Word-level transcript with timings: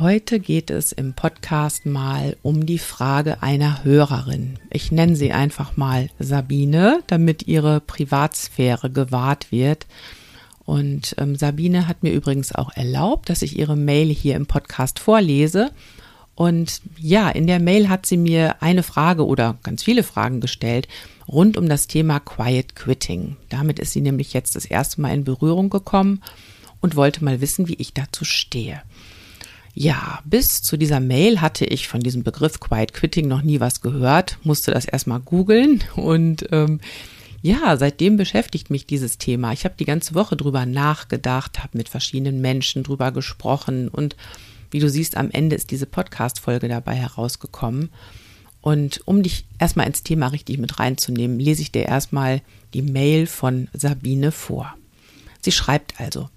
Heute 0.00 0.38
geht 0.38 0.70
es 0.70 0.92
im 0.92 1.14
Podcast 1.14 1.84
mal 1.84 2.36
um 2.42 2.66
die 2.66 2.78
Frage 2.78 3.42
einer 3.42 3.82
Hörerin. 3.82 4.56
Ich 4.70 4.92
nenne 4.92 5.16
sie 5.16 5.32
einfach 5.32 5.76
mal 5.76 6.08
Sabine, 6.20 7.02
damit 7.08 7.48
ihre 7.48 7.80
Privatsphäre 7.80 8.90
gewahrt 8.90 9.50
wird. 9.50 9.88
Und 10.64 11.16
ähm, 11.18 11.34
Sabine 11.34 11.88
hat 11.88 12.04
mir 12.04 12.12
übrigens 12.12 12.54
auch 12.54 12.70
erlaubt, 12.76 13.28
dass 13.28 13.42
ich 13.42 13.58
ihre 13.58 13.74
Mail 13.74 14.06
hier 14.06 14.36
im 14.36 14.46
Podcast 14.46 15.00
vorlese. 15.00 15.72
Und 16.36 16.80
ja, 17.00 17.28
in 17.28 17.48
der 17.48 17.58
Mail 17.58 17.88
hat 17.88 18.06
sie 18.06 18.18
mir 18.18 18.62
eine 18.62 18.84
Frage 18.84 19.26
oder 19.26 19.58
ganz 19.64 19.82
viele 19.82 20.04
Fragen 20.04 20.40
gestellt 20.40 20.86
rund 21.26 21.56
um 21.56 21.68
das 21.68 21.88
Thema 21.88 22.20
Quiet 22.20 22.76
Quitting. 22.76 23.36
Damit 23.48 23.80
ist 23.80 23.94
sie 23.94 24.00
nämlich 24.00 24.32
jetzt 24.32 24.54
das 24.54 24.64
erste 24.64 25.00
Mal 25.00 25.12
in 25.12 25.24
Berührung 25.24 25.70
gekommen 25.70 26.22
und 26.80 26.94
wollte 26.94 27.24
mal 27.24 27.40
wissen, 27.40 27.66
wie 27.66 27.74
ich 27.74 27.94
dazu 27.94 28.24
stehe. 28.24 28.80
Ja, 29.80 30.18
bis 30.24 30.60
zu 30.60 30.76
dieser 30.76 30.98
Mail 30.98 31.40
hatte 31.40 31.64
ich 31.64 31.86
von 31.86 32.00
diesem 32.00 32.24
Begriff 32.24 32.58
Quiet 32.58 32.92
Quitting 32.92 33.28
noch 33.28 33.42
nie 33.42 33.60
was 33.60 33.80
gehört, 33.80 34.36
musste 34.42 34.72
das 34.72 34.86
erstmal 34.86 35.20
googeln 35.20 35.84
und 35.94 36.48
ähm, 36.50 36.80
ja, 37.42 37.76
seitdem 37.76 38.16
beschäftigt 38.16 38.70
mich 38.70 38.86
dieses 38.86 39.18
Thema. 39.18 39.52
Ich 39.52 39.64
habe 39.64 39.76
die 39.78 39.84
ganze 39.84 40.16
Woche 40.16 40.34
drüber 40.34 40.66
nachgedacht, 40.66 41.60
habe 41.60 41.78
mit 41.78 41.88
verschiedenen 41.88 42.40
Menschen 42.40 42.82
drüber 42.82 43.12
gesprochen 43.12 43.86
und 43.86 44.16
wie 44.72 44.80
du 44.80 44.90
siehst, 44.90 45.16
am 45.16 45.30
Ende 45.30 45.54
ist 45.54 45.70
diese 45.70 45.86
Podcast-Folge 45.86 46.66
dabei 46.66 46.96
herausgekommen. 46.96 47.90
Und 48.60 49.00
um 49.04 49.22
dich 49.22 49.44
erstmal 49.60 49.86
ins 49.86 50.02
Thema 50.02 50.26
richtig 50.26 50.58
mit 50.58 50.80
reinzunehmen, 50.80 51.38
lese 51.38 51.62
ich 51.62 51.70
dir 51.70 51.84
erstmal 51.84 52.42
die 52.74 52.82
Mail 52.82 53.28
von 53.28 53.68
Sabine 53.72 54.32
vor. 54.32 54.74
Sie 55.40 55.52
schreibt 55.52 56.00
also, 56.00 56.28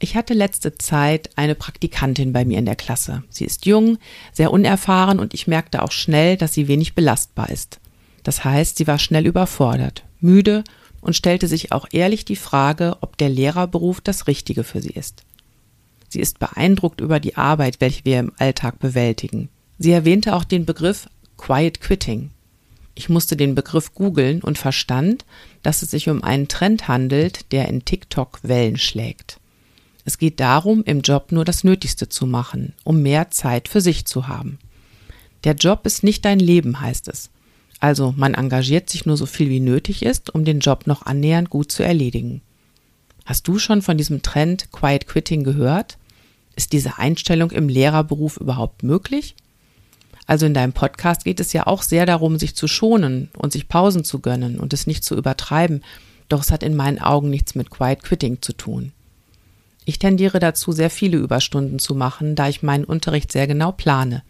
ich 0.00 0.14
hatte 0.14 0.34
letzte 0.34 0.78
Zeit 0.78 1.30
eine 1.36 1.54
Praktikantin 1.54 2.32
bei 2.32 2.44
mir 2.44 2.58
in 2.58 2.66
der 2.66 2.76
Klasse. 2.76 3.24
Sie 3.30 3.44
ist 3.44 3.66
jung, 3.66 3.98
sehr 4.32 4.52
unerfahren 4.52 5.18
und 5.18 5.34
ich 5.34 5.46
merkte 5.46 5.82
auch 5.82 5.92
schnell, 5.92 6.36
dass 6.36 6.54
sie 6.54 6.68
wenig 6.68 6.94
belastbar 6.94 7.50
ist. 7.50 7.80
Das 8.22 8.44
heißt, 8.44 8.76
sie 8.76 8.86
war 8.86 8.98
schnell 8.98 9.26
überfordert, 9.26 10.04
müde 10.20 10.62
und 11.00 11.16
stellte 11.16 11.48
sich 11.48 11.72
auch 11.72 11.86
ehrlich 11.90 12.24
die 12.24 12.36
Frage, 12.36 12.96
ob 13.00 13.16
der 13.16 13.28
Lehrerberuf 13.28 14.00
das 14.00 14.26
Richtige 14.26 14.64
für 14.64 14.80
sie 14.80 14.90
ist. 14.90 15.24
Sie 16.08 16.20
ist 16.20 16.38
beeindruckt 16.38 17.00
über 17.00 17.20
die 17.20 17.36
Arbeit, 17.36 17.80
welche 17.80 18.04
wir 18.04 18.20
im 18.20 18.32
Alltag 18.38 18.78
bewältigen. 18.78 19.48
Sie 19.78 19.90
erwähnte 19.90 20.34
auch 20.34 20.44
den 20.44 20.64
Begriff 20.64 21.08
Quiet 21.36 21.80
Quitting. 21.80 22.30
Ich 22.94 23.08
musste 23.08 23.36
den 23.36 23.54
Begriff 23.54 23.94
googeln 23.94 24.42
und 24.42 24.58
verstand, 24.58 25.24
dass 25.62 25.82
es 25.82 25.90
sich 25.90 26.08
um 26.08 26.24
einen 26.24 26.48
Trend 26.48 26.88
handelt, 26.88 27.52
der 27.52 27.68
in 27.68 27.84
TikTok 27.84 28.40
Wellen 28.42 28.76
schlägt. 28.76 29.37
Es 30.08 30.16
geht 30.16 30.40
darum, 30.40 30.82
im 30.84 31.02
Job 31.02 31.32
nur 31.32 31.44
das 31.44 31.64
Nötigste 31.64 32.08
zu 32.08 32.26
machen, 32.26 32.72
um 32.82 33.02
mehr 33.02 33.30
Zeit 33.30 33.68
für 33.68 33.82
sich 33.82 34.06
zu 34.06 34.26
haben. 34.26 34.58
Der 35.44 35.52
Job 35.52 35.84
ist 35.84 36.02
nicht 36.02 36.24
dein 36.24 36.40
Leben, 36.40 36.80
heißt 36.80 37.08
es. 37.08 37.28
Also 37.78 38.14
man 38.16 38.32
engagiert 38.32 38.88
sich 38.88 39.04
nur 39.04 39.18
so 39.18 39.26
viel 39.26 39.50
wie 39.50 39.60
nötig 39.60 40.02
ist, 40.02 40.34
um 40.34 40.46
den 40.46 40.60
Job 40.60 40.86
noch 40.86 41.02
annähernd 41.02 41.50
gut 41.50 41.70
zu 41.70 41.82
erledigen. 41.82 42.40
Hast 43.26 43.46
du 43.48 43.58
schon 43.58 43.82
von 43.82 43.98
diesem 43.98 44.22
Trend 44.22 44.72
Quiet 44.72 45.06
Quitting 45.06 45.44
gehört? 45.44 45.98
Ist 46.56 46.72
diese 46.72 46.96
Einstellung 46.96 47.50
im 47.50 47.68
Lehrerberuf 47.68 48.38
überhaupt 48.38 48.84
möglich? 48.84 49.36
Also 50.26 50.46
in 50.46 50.54
deinem 50.54 50.72
Podcast 50.72 51.24
geht 51.24 51.38
es 51.38 51.52
ja 51.52 51.66
auch 51.66 51.82
sehr 51.82 52.06
darum, 52.06 52.38
sich 52.38 52.56
zu 52.56 52.66
schonen 52.66 53.28
und 53.36 53.52
sich 53.52 53.68
Pausen 53.68 54.04
zu 54.04 54.20
gönnen 54.20 54.58
und 54.58 54.72
es 54.72 54.86
nicht 54.86 55.04
zu 55.04 55.18
übertreiben, 55.18 55.82
doch 56.30 56.40
es 56.40 56.50
hat 56.50 56.62
in 56.62 56.76
meinen 56.76 56.98
Augen 56.98 57.28
nichts 57.28 57.54
mit 57.54 57.68
Quiet 57.68 58.02
Quitting 58.02 58.40
zu 58.40 58.54
tun. 58.54 58.92
Ich 59.88 59.98
tendiere 59.98 60.38
dazu, 60.38 60.70
sehr 60.72 60.90
viele 60.90 61.16
Überstunden 61.16 61.78
zu 61.78 61.94
machen, 61.94 62.34
da 62.34 62.46
ich 62.46 62.62
meinen 62.62 62.84
Unterricht 62.84 63.32
sehr 63.32 63.46
genau 63.46 63.72
plane. 63.72 64.22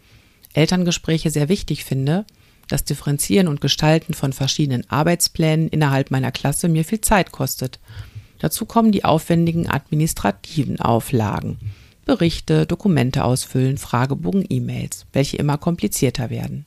Elterngespräche 0.53 1.31
sehr 1.31 1.49
wichtig 1.49 1.83
finde, 1.83 2.23
das 2.69 2.85
Differenzieren 2.85 3.49
und 3.49 3.59
Gestalten 3.59 4.13
von 4.13 4.31
verschiedenen 4.31 4.89
Arbeitsplänen 4.89 5.67
innerhalb 5.67 6.11
meiner 6.11 6.31
Klasse 6.31 6.69
mir 6.69 6.85
viel 6.85 7.01
Zeit 7.01 7.33
kostet. 7.33 7.81
Dazu 8.37 8.65
kommen 8.65 8.93
die 8.93 9.03
aufwendigen 9.03 9.69
administrativen 9.69 10.79
Auflagen. 10.79 11.57
Berichte, 12.05 12.65
Dokumente 12.65 13.25
ausfüllen, 13.25 13.77
Fragebogen, 13.77 14.45
E-Mails, 14.47 15.07
welche 15.11 15.35
immer 15.35 15.57
komplizierter 15.57 16.29
werden. 16.29 16.63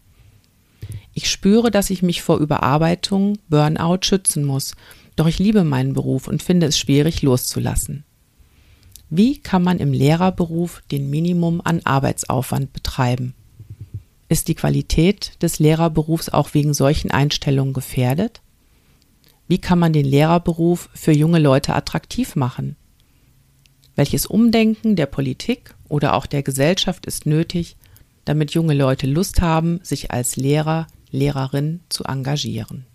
Ich 1.15 1.31
spüre, 1.31 1.71
dass 1.71 1.89
ich 1.89 2.03
mich 2.03 2.21
vor 2.21 2.37
Überarbeitung, 2.37 3.39
Burnout 3.49 4.01
schützen 4.03 4.45
muss, 4.45 4.75
doch 5.17 5.29
ich 5.29 5.39
liebe 5.39 5.65
meinen 5.65 5.95
Beruf 5.95 6.29
und 6.29 6.43
finde 6.43 6.67
es 6.67 6.79
schwierig 6.79 7.23
loszulassen. 7.23 8.05
Wie 9.15 9.37
kann 9.37 9.63
man 9.63 9.77
im 9.77 9.93
Lehrerberuf 9.93 10.83
den 10.91 11.11
Minimum 11.11 11.61
an 11.63 11.83
Arbeitsaufwand 11.85 12.73
betreiben? 12.73 13.35
Ist 14.31 14.49
die 14.49 14.55
Qualität 14.55 15.33
des 15.43 15.59
Lehrerberufs 15.59 16.31
auch 16.31 16.55
wegen 16.55 16.73
solchen 16.73 17.11
Einstellungen 17.11 17.75
gefährdet? 17.75 18.41
Wie 19.49 19.59
kann 19.59 19.79
man 19.79 19.93
den 19.93 20.07
Lehrerberuf 20.07 20.89
für 20.95 21.13
junge 21.13 21.41
Leute 21.41 21.75
attraktiv 21.75 22.37
machen? 22.37 22.77
Welches 23.97 24.25
Umdenken 24.25 24.97
der 24.97 25.05
Politik 25.05 25.75
oder 25.91 26.15
auch 26.15 26.25
der 26.25 26.43
Gesellschaft 26.43 27.05
ist 27.05 27.27
nötig, 27.27 27.77
damit 28.25 28.53
junge 28.53 28.73
Leute 28.73 29.07
Lust 29.07 29.43
haben, 29.43 29.81
sich 29.83 30.11
als 30.11 30.37
Lehrer, 30.37 30.87
Lehrerin 31.11 31.81
zu 31.91 32.05
engagieren? 32.05 32.87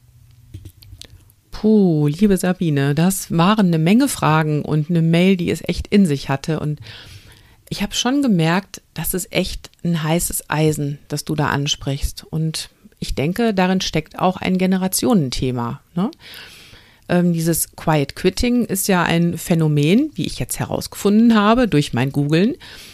Puh, 1.59 2.05
liebe 2.05 2.37
Sabine, 2.37 2.93
das 2.93 3.31
waren 3.35 3.65
eine 3.65 3.79
Menge 3.79 4.07
Fragen 4.07 4.61
und 4.61 4.91
eine 4.91 5.01
Mail, 5.01 5.37
die 5.37 5.49
es 5.49 5.67
echt 5.67 5.87
in 5.87 6.05
sich 6.05 6.29
hatte. 6.29 6.59
Und 6.59 6.79
ich 7.67 7.81
habe 7.81 7.95
schon 7.95 8.21
gemerkt, 8.21 8.83
das 8.93 9.15
ist 9.15 9.33
echt 9.33 9.71
ein 9.83 10.03
heißes 10.03 10.51
Eisen, 10.51 10.99
das 11.07 11.25
du 11.25 11.33
da 11.33 11.47
ansprichst. 11.47 12.27
Und 12.29 12.69
ich 12.99 13.15
denke, 13.15 13.55
darin 13.55 13.81
steckt 13.81 14.19
auch 14.19 14.37
ein 14.37 14.59
Generationenthema. 14.59 15.81
Ne? 15.95 16.11
Ähm, 17.09 17.33
dieses 17.33 17.75
Quiet 17.75 18.15
Quitting 18.15 18.65
ist 18.65 18.87
ja 18.87 19.01
ein 19.01 19.35
Phänomen, 19.35 20.11
wie 20.13 20.27
ich 20.27 20.37
jetzt 20.37 20.59
herausgefunden 20.59 21.33
habe 21.33 21.67
durch 21.67 21.91
mein 21.91 22.11
Googlen, 22.11 22.53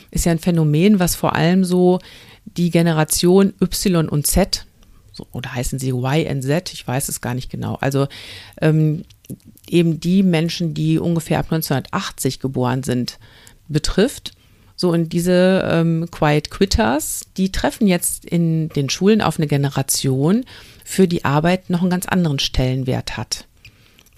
ist 0.09 0.23
ja 0.23 0.31
ein 0.31 0.39
Phänomen, 0.39 0.99
was 0.99 1.15
vor 1.17 1.35
allem 1.35 1.65
so 1.65 1.99
die 2.45 2.69
Generation 2.69 3.53
Y 3.61 4.07
und 4.07 4.25
Z 4.25 4.65
so, 5.13 5.27
oder 5.31 5.53
heißen 5.53 5.79
sie 5.79 5.91
Y 5.91 6.27
and 6.27 6.43
Z, 6.43 6.73
ich 6.73 6.85
weiß 6.85 7.07
es 7.07 7.21
gar 7.21 7.35
nicht 7.35 7.49
genau. 7.49 7.75
Also 7.79 8.07
ähm, 8.59 9.03
eben 9.69 9.99
die 9.99 10.23
Menschen, 10.23 10.73
die 10.73 10.99
ungefähr 10.99 11.39
ab 11.39 11.45
1980 11.51 12.39
geboren 12.39 12.83
sind, 12.83 13.19
betrifft. 13.69 14.33
So, 14.75 14.91
und 14.91 15.13
diese 15.13 15.69
ähm, 15.71 16.07
Quiet 16.11 16.49
Quitters, 16.49 17.27
die 17.37 17.51
treffen 17.51 17.87
jetzt 17.87 18.25
in 18.25 18.69
den 18.69 18.89
Schulen 18.89 19.21
auf 19.21 19.37
eine 19.37 19.47
Generation, 19.47 20.45
für 20.83 21.07
die 21.07 21.23
Arbeit 21.23 21.69
noch 21.69 21.81
einen 21.81 21.91
ganz 21.91 22.07
anderen 22.07 22.39
Stellenwert 22.39 23.15
hat. 23.15 23.47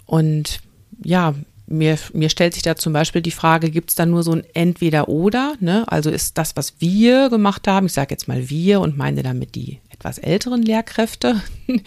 Und 0.06 0.62
ja, 1.04 1.36
mir, 1.68 1.98
mir 2.14 2.30
stellt 2.30 2.54
sich 2.54 2.64
da 2.64 2.76
zum 2.76 2.94
Beispiel 2.94 3.22
die 3.22 3.32
Frage, 3.32 3.72
gibt 3.72 3.90
es 3.90 3.96
da 3.96 4.06
nur 4.06 4.24
so 4.24 4.34
ein 4.34 4.44
Entweder-Oder? 4.54 5.56
Ne? 5.60 5.84
Also 5.88 6.10
ist 6.10 6.38
das, 6.38 6.56
was 6.56 6.76
wir 6.80 7.30
gemacht 7.30 7.68
haben, 7.68 7.88
ich 7.88 7.94
sage 7.94 8.14
jetzt 8.14 8.28
mal 8.28 8.50
wir 8.50 8.82
und 8.82 8.98
meine 8.98 9.24
damit 9.24 9.56
die 9.56 9.80
etwas 9.90 10.18
älteren 10.18 10.62
Lehrkräfte, 10.62 11.42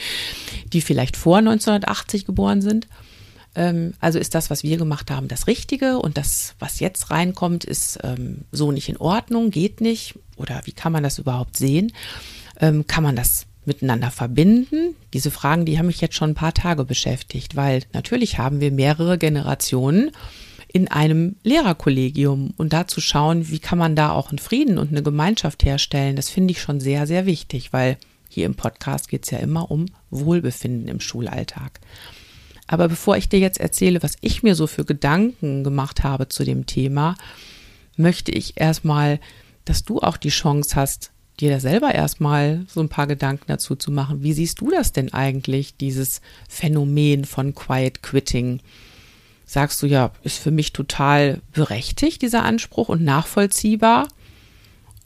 die 0.72 0.80
vielleicht 0.80 1.16
vor 1.16 1.38
1980 1.38 2.26
geboren 2.26 2.60
sind. 2.60 2.88
Ähm, 3.54 3.94
also 4.00 4.18
ist 4.18 4.34
das, 4.34 4.50
was 4.50 4.62
wir 4.62 4.76
gemacht 4.78 5.10
haben, 5.10 5.28
das 5.28 5.46
Richtige 5.46 5.98
und 5.98 6.16
das, 6.16 6.54
was 6.58 6.80
jetzt 6.80 7.10
reinkommt, 7.10 7.64
ist 7.64 7.98
ähm, 8.02 8.44
so 8.52 8.72
nicht 8.72 8.88
in 8.88 8.96
Ordnung, 8.96 9.50
geht 9.50 9.80
nicht 9.80 10.14
oder 10.36 10.60
wie 10.64 10.72
kann 10.72 10.92
man 10.92 11.02
das 11.02 11.18
überhaupt 11.18 11.56
sehen? 11.56 11.92
Ähm, 12.60 12.86
kann 12.86 13.02
man 13.02 13.16
das 13.16 13.47
miteinander 13.68 14.10
verbinden? 14.10 14.96
Diese 15.12 15.30
Fragen, 15.30 15.64
die 15.64 15.78
haben 15.78 15.86
mich 15.86 16.00
jetzt 16.00 16.16
schon 16.16 16.30
ein 16.30 16.34
paar 16.34 16.54
Tage 16.54 16.84
beschäftigt, 16.84 17.54
weil 17.54 17.82
natürlich 17.92 18.38
haben 18.38 18.60
wir 18.60 18.72
mehrere 18.72 19.18
Generationen 19.18 20.10
in 20.72 20.88
einem 20.88 21.36
Lehrerkollegium 21.44 22.52
und 22.56 22.72
da 22.72 22.86
zu 22.86 23.00
schauen, 23.00 23.48
wie 23.48 23.58
kann 23.58 23.78
man 23.78 23.96
da 23.96 24.10
auch 24.10 24.30
einen 24.30 24.38
Frieden 24.38 24.78
und 24.78 24.90
eine 24.90 25.02
Gemeinschaft 25.02 25.64
herstellen, 25.64 26.16
das 26.16 26.28
finde 26.28 26.52
ich 26.52 26.60
schon 26.60 26.80
sehr, 26.80 27.06
sehr 27.06 27.24
wichtig, 27.24 27.72
weil 27.72 27.96
hier 28.28 28.44
im 28.44 28.54
Podcast 28.54 29.08
geht 29.08 29.24
es 29.24 29.30
ja 29.30 29.38
immer 29.38 29.70
um 29.70 29.86
Wohlbefinden 30.10 30.88
im 30.88 31.00
Schulalltag. 31.00 31.80
Aber 32.66 32.88
bevor 32.88 33.16
ich 33.16 33.30
dir 33.30 33.38
jetzt 33.38 33.60
erzähle, 33.60 34.02
was 34.02 34.16
ich 34.20 34.42
mir 34.42 34.54
so 34.54 34.66
für 34.66 34.84
Gedanken 34.84 35.64
gemacht 35.64 36.04
habe 36.04 36.28
zu 36.28 36.44
dem 36.44 36.66
Thema, 36.66 37.14
möchte 37.96 38.30
ich 38.30 38.60
erstmal, 38.60 39.20
dass 39.64 39.84
du 39.84 40.00
auch 40.00 40.18
die 40.18 40.28
Chance 40.28 40.76
hast, 40.76 41.10
dir 41.40 41.50
da 41.50 41.60
selber 41.60 41.94
erstmal 41.94 42.64
so 42.68 42.80
ein 42.80 42.88
paar 42.88 43.06
Gedanken 43.06 43.44
dazu 43.46 43.76
zu 43.76 43.90
machen. 43.90 44.22
Wie 44.22 44.32
siehst 44.32 44.60
du 44.60 44.70
das 44.70 44.92
denn 44.92 45.12
eigentlich, 45.12 45.76
dieses 45.76 46.20
Phänomen 46.48 47.24
von 47.24 47.54
Quiet 47.54 48.02
Quitting? 48.02 48.60
Sagst 49.46 49.82
du 49.82 49.86
ja, 49.86 50.12
ist 50.24 50.38
für 50.38 50.50
mich 50.50 50.72
total 50.72 51.40
berechtigt, 51.52 52.22
dieser 52.22 52.44
Anspruch 52.44 52.88
und 52.88 53.02
nachvollziehbar? 53.02 54.08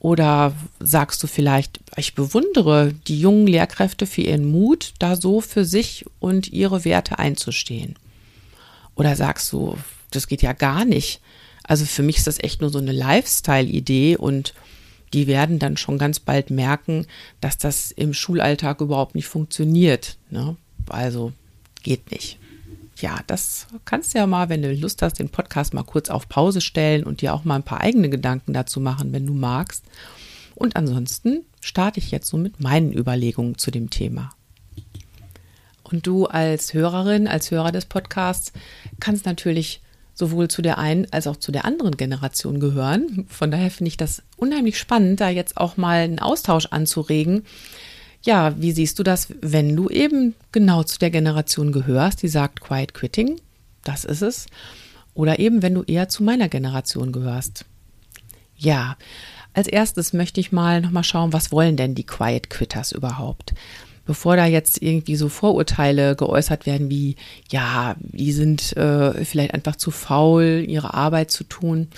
Oder 0.01 0.53
sagst 0.81 1.23
du 1.23 1.29
vielleicht, 1.29 1.79
ich 1.97 2.15
bewundere 2.17 2.93
die 3.07 3.21
jungen 3.21 3.47
Lehrkräfte 3.47 4.07
für 4.07 4.23
ihren 4.23 4.51
Mut, 4.51 4.95
da 4.99 5.15
so 5.15 5.41
für 5.41 5.65
sich 5.65 6.05
und 6.19 6.53
ihre 6.53 6.85
Werte 6.85 7.21
einzustehen? 7.21 7.95
Oder 8.97 9.15
sagst 9.15 9.53
du, 9.53 9.79
das 10.11 10.27
geht 10.27 10.43
ja 10.43 10.55
gar 10.55 10.85
nicht. 10.85 11.21
Also 11.63 11.85
für 11.85 12.03
mich 12.03 12.17
ist 12.17 12.27
das 12.27 12.41
echt 12.41 12.61
nur 12.61 12.71
so 12.71 12.79
eine 12.79 12.91
Lifestyle-Idee 12.91 14.17
und 14.17 14.55
die 15.13 15.27
werden 15.27 15.59
dann 15.59 15.77
schon 15.77 15.99
ganz 15.99 16.21
bald 16.21 16.51
merken, 16.51 17.07
dass 17.41 17.59
das 17.59 17.91
im 17.91 18.15
Schulalltag 18.15 18.81
überhaupt 18.81 19.15
nicht 19.15 19.27
funktioniert. 19.27 20.17
Ne? 20.31 20.57
Also 20.89 21.33
geht 21.83 22.11
nicht. 22.11 22.39
Ja, 22.99 23.21
das 23.27 23.67
kannst 23.85 24.15
du 24.15 24.19
ja 24.19 24.27
mal, 24.27 24.49
wenn 24.49 24.63
du 24.63 24.73
Lust 24.73 25.03
hast, 25.03 25.19
den 25.19 25.29
Podcast 25.29 25.75
mal 25.75 25.83
kurz 25.83 26.09
auf 26.09 26.29
Pause 26.29 26.61
stellen 26.61 27.05
und 27.05 27.21
dir 27.21 27.35
auch 27.35 27.45
mal 27.45 27.57
ein 27.57 27.65
paar 27.65 27.81
eigene 27.81 28.09
Gedanken 28.09 28.53
dazu 28.53 28.81
machen, 28.81 29.13
wenn 29.13 29.27
du 29.27 29.35
magst. 29.35 29.85
Und 30.55 30.77
ansonsten 30.77 31.45
starte 31.61 31.99
ich 31.99 32.11
jetzt 32.11 32.29
so 32.29 32.37
mit 32.37 32.61
meinen 32.61 32.93
Überlegungen 32.93 33.59
zu 33.59 33.71
dem 33.71 33.91
Thema. 33.91 34.31
Und 35.83 36.07
du 36.07 36.27
als 36.27 36.73
Hörerin, 36.75 37.29
als 37.29 37.51
Hörer 37.51 37.73
des 37.73 37.87
Podcasts 37.87 38.53
kannst 39.01 39.27
natürlich 39.27 39.82
sowohl 40.15 40.49
zu 40.49 40.63
der 40.63 40.79
einen 40.79 41.07
als 41.11 41.27
auch 41.27 41.37
zu 41.37 41.53
der 41.53 41.65
anderen 41.65 41.97
Generation 41.97 42.61
gehören. 42.61 43.27
Von 43.29 43.51
daher 43.51 43.71
finde 43.71 43.89
ich 43.89 43.97
das 43.97 44.23
unheimlich 44.37 44.79
spannend, 44.79 45.21
da 45.21 45.29
jetzt 45.29 45.57
auch 45.57 45.77
mal 45.77 46.01
einen 46.01 46.19
Austausch 46.19 46.67
anzuregen. 46.67 47.45
Ja, 48.23 48.55
wie 48.61 48.73
siehst 48.73 48.99
du 48.99 49.03
das, 49.03 49.29
wenn 49.41 49.75
du 49.75 49.89
eben 49.89 50.35
genau 50.53 50.85
zu 50.85 50.99
der 50.99 51.11
Generation 51.11 51.73
gehörst, 51.73 52.23
die 52.23 52.29
sagt 52.29 52.61
Quiet 52.61 52.95
Quitting, 52.95 53.41
das 53.83 54.05
ist 54.05 54.23
es, 54.23 54.47
oder 55.15 55.39
eben 55.39 55.63
wenn 55.63 55.75
du 55.75 55.83
eher 55.83 56.09
zu 56.09 56.23
meiner 56.23 56.49
Generation 56.49 57.11
gehörst? 57.11 57.65
Ja, 58.57 58.97
als 59.55 59.67
erstes 59.67 60.13
möchte 60.13 60.41
ich 60.41 60.53
mal 60.53 60.81
nochmal 60.81 61.05
schauen, 61.05 61.33
was 61.33 61.51
wollen 61.51 61.77
denn 61.77 61.95
die 61.95 62.07
Quiet 62.07 62.49
Quitters 62.49 62.93
überhaupt? 62.93 63.55
Bevor 64.07 64.37
da 64.37 64.47
jetzt 64.47 64.83
irgendwie 64.83 65.17
so 65.17 65.29
Vorurteile 65.29 66.17
geäußert 66.17 66.67
werden 66.67 66.91
wie, 66.91 67.17
ja, 67.51 67.97
die 68.01 68.33
sind 68.33 68.77
äh, 68.77 69.25
vielleicht 69.25 69.55
einfach 69.55 69.77
zu 69.77 69.91
faul, 69.91 70.65
ihre 70.67 70.95
Arbeit 70.95 71.31
zu 71.31 71.45
tun. 71.45 71.89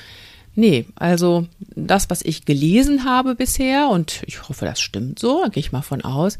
Nee, 0.57 0.87
also 0.95 1.47
das, 1.75 2.11
was 2.11 2.23
ich 2.23 2.45
gelesen 2.45 3.05
habe 3.05 3.35
bisher, 3.35 3.89
und 3.89 4.23
ich 4.27 4.49
hoffe, 4.49 4.65
das 4.67 4.81
stimmt 4.81 5.19
so, 5.19 5.45
gehe 5.51 5.61
ich 5.61 5.73
mal 5.73 5.83
von 5.83 6.03
aus, 6.03 6.39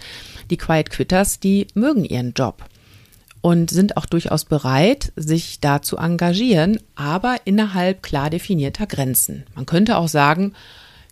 die 0.51 0.57
Quiet 0.57 0.91
Quitters, 0.91 1.41
die 1.41 1.67
mögen 1.75 2.05
ihren 2.05 2.33
Job 2.33 2.65
und 3.41 3.71
sind 3.71 3.97
auch 3.97 4.07
durchaus 4.07 4.45
bereit, 4.45 5.13
sich 5.17 5.61
da 5.61 5.83
zu 5.83 5.97
engagieren, 5.97 6.79
aber 6.95 7.37
innerhalb 7.45 8.03
klar 8.03 8.31
definierter 8.31 8.87
Grenzen. 8.87 9.45
Man 9.55 9.67
könnte 9.67 9.99
auch 9.99 10.09
sagen, 10.09 10.55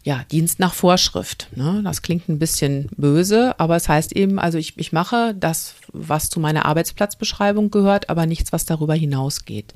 ja, 0.05 0.25
Dienst 0.31 0.59
nach 0.59 0.75
Vorschrift. 0.75 1.49
Ne? 1.55 1.81
Das 1.85 2.03
klingt 2.03 2.29
ein 2.29 2.39
bisschen 2.39 2.89
böse, 2.97 3.59
aber 3.59 3.77
es 3.77 3.89
heißt 3.89 4.13
eben, 4.13 4.39
also 4.39 4.59
ich, 4.59 4.77
ich 4.77 4.93
mache 4.93 5.35
das, 5.35 5.77
was 5.93 6.29
zu 6.29 6.41
meiner 6.41 6.65
Arbeitsplatzbeschreibung 6.65 7.71
gehört, 7.71 8.11
aber 8.11 8.27
nichts, 8.27 8.53
was 8.53 8.65
darüber 8.65 8.95
hinausgeht. 8.95 9.75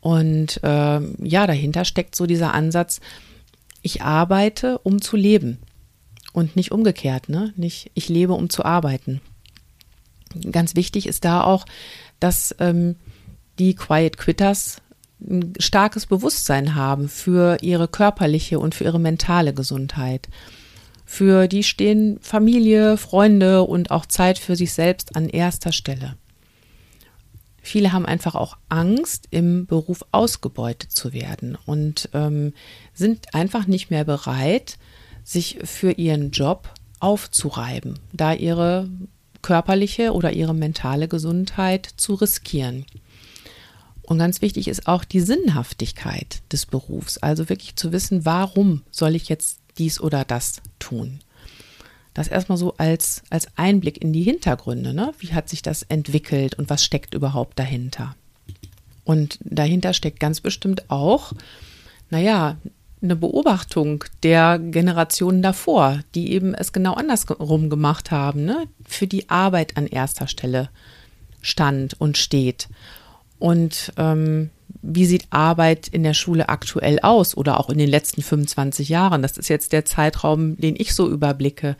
Und 0.00 0.62
äh, 0.62 1.00
ja, 1.00 1.46
dahinter 1.46 1.84
steckt 1.84 2.16
so 2.16 2.26
dieser 2.26 2.52
Ansatz, 2.52 3.00
ich 3.82 4.02
arbeite, 4.02 4.78
um 4.78 5.00
zu 5.00 5.16
leben 5.16 5.58
und 6.32 6.56
nicht 6.56 6.72
umgekehrt, 6.72 7.28
ne? 7.28 7.52
Nicht 7.56 7.90
ich 7.94 8.08
lebe, 8.08 8.32
um 8.32 8.50
zu 8.50 8.64
arbeiten. 8.64 9.20
Ganz 10.50 10.74
wichtig 10.74 11.06
ist 11.06 11.24
da 11.24 11.42
auch, 11.42 11.64
dass 12.18 12.54
ähm, 12.58 12.96
die 13.58 13.74
Quiet 13.74 14.16
Quitters 14.16 14.82
ein 15.28 15.54
starkes 15.58 16.06
Bewusstsein 16.06 16.74
haben 16.74 17.08
für 17.08 17.58
ihre 17.62 17.88
körperliche 17.88 18.58
und 18.58 18.74
für 18.74 18.84
ihre 18.84 19.00
mentale 19.00 19.54
Gesundheit. 19.54 20.28
Für 21.04 21.48
die 21.48 21.62
stehen 21.62 22.18
Familie, 22.20 22.96
Freunde 22.96 23.62
und 23.62 23.90
auch 23.90 24.06
Zeit 24.06 24.38
für 24.38 24.56
sich 24.56 24.72
selbst 24.72 25.16
an 25.16 25.28
erster 25.28 25.72
Stelle. 25.72 26.16
Viele 27.60 27.92
haben 27.92 28.04
einfach 28.04 28.34
auch 28.34 28.58
Angst, 28.68 29.26
im 29.30 29.66
Beruf 29.66 30.04
ausgebeutet 30.12 30.92
zu 30.92 31.14
werden 31.14 31.56
und 31.64 32.10
ähm, 32.12 32.52
sind 32.92 33.34
einfach 33.34 33.66
nicht 33.66 33.90
mehr 33.90 34.04
bereit, 34.04 34.76
sich 35.24 35.58
für 35.64 35.92
ihren 35.92 36.30
Job 36.30 36.68
aufzureiben, 37.00 37.98
da 38.12 38.34
ihre 38.34 38.90
körperliche 39.40 40.12
oder 40.12 40.32
ihre 40.32 40.54
mentale 40.54 41.08
Gesundheit 41.08 41.88
zu 41.96 42.14
riskieren. 42.14 42.84
Und 44.06 44.18
ganz 44.18 44.42
wichtig 44.42 44.68
ist 44.68 44.86
auch 44.86 45.04
die 45.04 45.20
Sinnhaftigkeit 45.20 46.42
des 46.52 46.66
Berufs. 46.66 47.18
Also 47.18 47.48
wirklich 47.48 47.76
zu 47.76 47.92
wissen, 47.92 48.24
warum 48.24 48.82
soll 48.90 49.14
ich 49.14 49.28
jetzt 49.28 49.58
dies 49.78 50.00
oder 50.00 50.24
das 50.24 50.60
tun? 50.78 51.20
Das 52.12 52.28
erstmal 52.28 52.58
so 52.58 52.74
als, 52.76 53.22
als 53.30 53.48
Einblick 53.56 54.00
in 54.00 54.12
die 54.12 54.22
Hintergründe. 54.22 54.94
Ne? 54.94 55.12
Wie 55.18 55.32
hat 55.32 55.48
sich 55.48 55.62
das 55.62 55.82
entwickelt 55.82 56.54
und 56.54 56.70
was 56.70 56.84
steckt 56.84 57.14
überhaupt 57.14 57.58
dahinter? 57.58 58.14
Und 59.04 59.38
dahinter 59.42 59.92
steckt 59.92 60.20
ganz 60.20 60.40
bestimmt 60.40 60.90
auch, 60.90 61.32
naja, 62.10 62.56
eine 63.02 63.16
Beobachtung 63.16 64.04
der 64.22 64.58
Generationen 64.58 65.42
davor, 65.42 66.00
die 66.14 66.32
eben 66.32 66.54
es 66.54 66.72
genau 66.72 66.94
andersrum 66.94 67.68
gemacht 67.68 68.10
haben, 68.10 68.44
ne? 68.44 68.66
für 68.86 69.06
die 69.06 69.28
Arbeit 69.28 69.76
an 69.76 69.86
erster 69.86 70.26
Stelle 70.26 70.70
stand 71.42 72.00
und 72.00 72.16
steht 72.16 72.68
und 73.38 73.92
ähm, 73.96 74.50
wie 74.82 75.06
sieht 75.06 75.26
Arbeit 75.30 75.88
in 75.88 76.02
der 76.02 76.14
Schule 76.14 76.48
aktuell 76.48 76.98
aus 77.00 77.36
oder 77.36 77.58
auch 77.58 77.70
in 77.70 77.78
den 77.78 77.88
letzten 77.88 78.22
25 78.22 78.88
Jahren? 78.88 79.22
Das 79.22 79.38
ist 79.38 79.48
jetzt 79.48 79.72
der 79.72 79.84
Zeitraum, 79.84 80.56
den 80.58 80.76
ich 80.76 80.94
so 80.94 81.10
überblicke. 81.10 81.76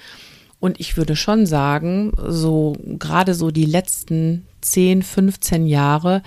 Und 0.58 0.80
ich 0.80 0.96
würde 0.96 1.14
schon 1.14 1.44
sagen, 1.44 2.12
so 2.26 2.74
gerade 2.98 3.34
so 3.34 3.50
die 3.50 3.66
letzten 3.66 4.46
10, 4.62 5.02
15 5.02 5.66
Jahre 5.66 6.22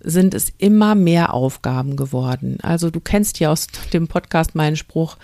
sind 0.00 0.34
es 0.34 0.52
immer 0.58 0.94
mehr 0.94 1.32
Aufgaben 1.32 1.96
geworden. 1.96 2.58
Also 2.62 2.90
du 2.90 3.00
kennst 3.00 3.38
ja 3.38 3.52
aus 3.52 3.68
dem 3.92 4.08
Podcast 4.08 4.54
meinen 4.54 4.76
Spruch, 4.76 5.16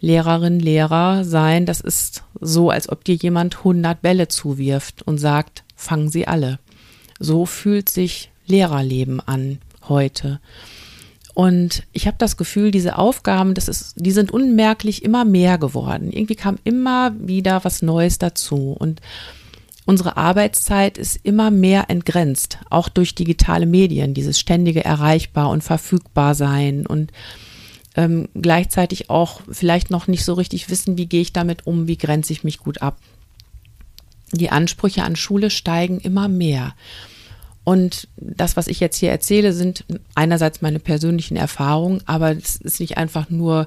Lehrerin, 0.00 0.58
Lehrer 0.60 1.24
sein, 1.24 1.66
das 1.66 1.80
ist 1.80 2.24
so, 2.40 2.70
als 2.70 2.88
ob 2.88 3.04
dir 3.04 3.14
jemand 3.14 3.58
100 3.58 4.00
Bälle 4.00 4.28
zuwirft 4.28 5.02
und 5.02 5.18
sagt, 5.18 5.62
fangen 5.76 6.08
sie 6.08 6.26
alle. 6.26 6.58
So 7.18 7.44
fühlt 7.44 7.90
sich 7.90 8.29
Lehrerleben 8.50 9.20
an 9.20 9.58
heute. 9.88 10.40
Und 11.34 11.84
ich 11.92 12.06
habe 12.06 12.16
das 12.18 12.36
Gefühl, 12.36 12.70
diese 12.70 12.98
Aufgaben, 12.98 13.54
das 13.54 13.68
ist, 13.68 13.94
die 13.96 14.10
sind 14.10 14.30
unmerklich 14.30 15.04
immer 15.04 15.24
mehr 15.24 15.58
geworden. 15.58 16.12
Irgendwie 16.12 16.34
kam 16.34 16.58
immer 16.64 17.14
wieder 17.18 17.64
was 17.64 17.82
Neues 17.82 18.18
dazu. 18.18 18.76
Und 18.78 19.00
unsere 19.86 20.16
Arbeitszeit 20.16 20.98
ist 20.98 21.20
immer 21.22 21.50
mehr 21.50 21.88
entgrenzt, 21.88 22.58
auch 22.68 22.88
durch 22.88 23.14
digitale 23.14 23.66
Medien, 23.66 24.12
dieses 24.12 24.38
ständige 24.38 24.84
Erreichbar 24.84 25.48
und 25.50 25.62
verfügbar 25.62 26.34
sein 26.34 26.86
und 26.86 27.12
ähm, 27.96 28.28
gleichzeitig 28.34 29.10
auch 29.10 29.40
vielleicht 29.50 29.90
noch 29.90 30.06
nicht 30.06 30.24
so 30.24 30.34
richtig 30.34 30.70
wissen, 30.70 30.96
wie 30.96 31.06
gehe 31.06 31.22
ich 31.22 31.32
damit 31.32 31.66
um, 31.66 31.88
wie 31.88 31.96
grenze 31.98 32.32
ich 32.32 32.44
mich 32.44 32.58
gut 32.58 32.82
ab. 32.82 32.98
Die 34.32 34.50
Ansprüche 34.50 35.02
an 35.02 35.16
Schule 35.16 35.50
steigen 35.50 35.98
immer 35.98 36.28
mehr. 36.28 36.74
Und 37.64 38.08
das, 38.16 38.56
was 38.56 38.68
ich 38.68 38.80
jetzt 38.80 38.96
hier 38.96 39.10
erzähle, 39.10 39.52
sind 39.52 39.84
einerseits 40.14 40.62
meine 40.62 40.78
persönlichen 40.78 41.36
Erfahrungen, 41.36 42.02
aber 42.06 42.36
es 42.36 42.56
ist 42.56 42.80
nicht 42.80 42.96
einfach 42.96 43.30
nur 43.30 43.66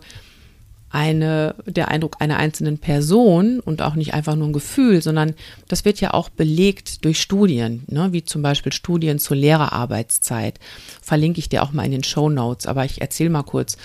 eine, 0.94 1.56
der 1.66 1.88
Eindruck 1.88 2.18
einer 2.20 2.38
einzelnen 2.38 2.78
Person 2.78 3.60
und 3.60 3.82
auch 3.82 3.96
nicht 3.96 4.14
einfach 4.14 4.36
nur 4.36 4.48
ein 4.48 4.54
Gefühl, 4.54 5.02
sondern 5.02 5.34
das 5.68 5.86
wird 5.86 6.00
ja 6.00 6.14
auch 6.14 6.30
belegt 6.30 7.04
durch 7.04 7.20
Studien, 7.20 7.84
ne, 7.88 8.14
wie 8.14 8.24
zum 8.24 8.44
Beispiel 8.44 8.72
Studien 8.72 9.18
zur 9.18 9.36
Lehrerarbeitszeit. 9.36 10.60
Verlinke 11.02 11.40
ich 11.40 11.50
dir 11.50 11.64
auch 11.64 11.72
mal 11.72 11.86
in 11.86 11.92
den 11.92 12.04
Show 12.04 12.30
Notes, 12.30 12.68
aber 12.68 12.86
ich 12.86 13.02
erzähle 13.02 13.32
mal 13.32 13.44
kurz. 13.44 13.78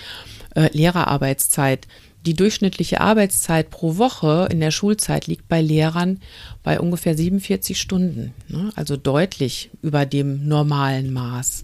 Äh, 0.55 0.69
Lehrerarbeitszeit 0.71 1.87
die 2.25 2.33
durchschnittliche 2.33 2.99
Arbeitszeit 3.01 3.69
pro 3.69 3.97
Woche 3.97 4.47
in 4.51 4.59
der 4.59 4.71
Schulzeit 4.71 5.27
liegt 5.27 5.47
bei 5.47 5.61
Lehrern 5.61 6.19
bei 6.63 6.79
ungefähr 6.79 7.15
47 7.15 7.79
Stunden, 7.79 8.33
ne? 8.47 8.71
also 8.75 8.97
deutlich 8.97 9.69
über 9.81 10.05
dem 10.05 10.47
normalen 10.47 11.13
Maß. 11.13 11.63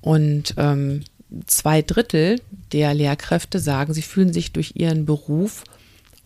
Und 0.00 0.54
ähm, 0.56 1.04
zwei 1.46 1.82
Drittel 1.82 2.40
der 2.72 2.92
Lehrkräfte 2.94 3.60
sagen, 3.60 3.94
sie 3.94 4.02
fühlen 4.02 4.32
sich 4.32 4.52
durch 4.52 4.72
ihren 4.74 5.06
Beruf 5.06 5.64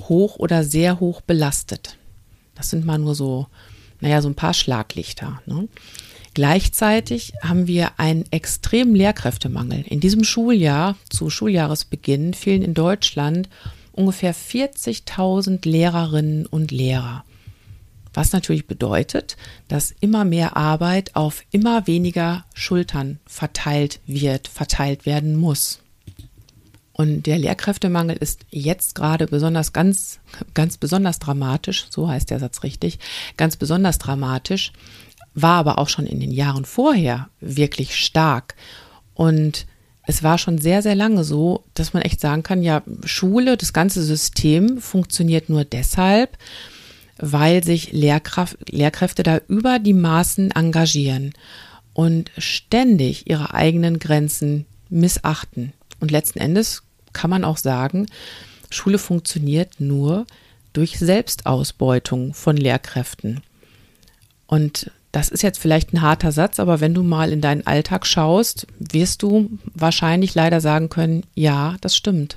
hoch 0.02 0.36
oder 0.36 0.64
sehr 0.64 1.00
hoch 1.00 1.20
belastet. 1.20 1.96
Das 2.54 2.70
sind 2.70 2.86
mal 2.86 2.98
nur 2.98 3.14
so, 3.14 3.46
naja, 4.00 4.22
so 4.22 4.28
ein 4.28 4.34
paar 4.34 4.54
Schlaglichter. 4.54 5.42
Ne? 5.46 5.68
Gleichzeitig 6.36 7.32
haben 7.40 7.66
wir 7.66 7.98
einen 7.98 8.30
extremen 8.30 8.94
Lehrkräftemangel. 8.94 9.86
In 9.88 10.00
diesem 10.00 10.22
Schuljahr, 10.22 10.94
zu 11.08 11.30
Schuljahresbeginn, 11.30 12.34
fehlen 12.34 12.60
in 12.60 12.74
Deutschland 12.74 13.48
ungefähr 13.92 14.34
40.000 14.34 15.66
Lehrerinnen 15.66 16.44
und 16.44 16.72
Lehrer. 16.72 17.24
Was 18.12 18.32
natürlich 18.32 18.66
bedeutet, 18.66 19.38
dass 19.68 19.94
immer 20.00 20.26
mehr 20.26 20.58
Arbeit 20.58 21.16
auf 21.16 21.42
immer 21.52 21.86
weniger 21.86 22.44
Schultern 22.52 23.18
verteilt 23.24 24.00
wird, 24.06 24.46
verteilt 24.46 25.06
werden 25.06 25.36
muss. 25.36 25.80
Und 26.92 27.24
der 27.24 27.38
Lehrkräftemangel 27.38 28.16
ist 28.16 28.44
jetzt 28.50 28.94
gerade 28.94 29.26
besonders 29.26 29.72
ganz, 29.72 30.20
ganz 30.52 30.76
besonders 30.76 31.18
dramatisch, 31.18 31.86
so 31.88 32.10
heißt 32.10 32.28
der 32.28 32.40
Satz 32.40 32.62
richtig, 32.62 32.98
ganz 33.38 33.56
besonders 33.56 33.96
dramatisch, 33.96 34.72
war 35.36 35.58
aber 35.58 35.78
auch 35.78 35.88
schon 35.88 36.06
in 36.06 36.18
den 36.18 36.32
Jahren 36.32 36.64
vorher 36.64 37.28
wirklich 37.40 37.94
stark. 37.94 38.56
Und 39.14 39.66
es 40.06 40.22
war 40.22 40.38
schon 40.38 40.58
sehr, 40.58 40.82
sehr 40.82 40.94
lange 40.94 41.24
so, 41.24 41.62
dass 41.74 41.92
man 41.92 42.02
echt 42.02 42.20
sagen 42.20 42.42
kann, 42.42 42.62
ja, 42.62 42.82
Schule, 43.04 43.56
das 43.56 43.72
ganze 43.72 44.02
System 44.02 44.78
funktioniert 44.78 45.48
nur 45.48 45.64
deshalb, 45.64 46.38
weil 47.18 47.62
sich 47.62 47.92
Lehrkraft, 47.92 48.56
Lehrkräfte 48.70 49.22
da 49.22 49.40
über 49.48 49.78
die 49.78 49.92
Maßen 49.92 50.52
engagieren 50.52 51.34
und 51.92 52.30
ständig 52.38 53.28
ihre 53.28 53.52
eigenen 53.52 53.98
Grenzen 53.98 54.64
missachten. 54.88 55.74
Und 56.00 56.10
letzten 56.10 56.38
Endes 56.38 56.82
kann 57.12 57.30
man 57.30 57.44
auch 57.44 57.58
sagen, 57.58 58.06
Schule 58.70 58.98
funktioniert 58.98 59.80
nur 59.80 60.26
durch 60.72 60.98
Selbstausbeutung 60.98 62.32
von 62.32 62.56
Lehrkräften. 62.56 63.42
Und 64.46 64.90
das 65.16 65.30
ist 65.30 65.42
jetzt 65.42 65.58
vielleicht 65.58 65.94
ein 65.94 66.02
harter 66.02 66.30
Satz, 66.30 66.60
aber 66.60 66.82
wenn 66.82 66.92
du 66.92 67.02
mal 67.02 67.32
in 67.32 67.40
deinen 67.40 67.66
Alltag 67.66 68.04
schaust, 68.04 68.66
wirst 68.78 69.22
du 69.22 69.48
wahrscheinlich 69.72 70.34
leider 70.34 70.60
sagen 70.60 70.90
können, 70.90 71.22
ja, 71.34 71.76
das 71.80 71.96
stimmt. 71.96 72.36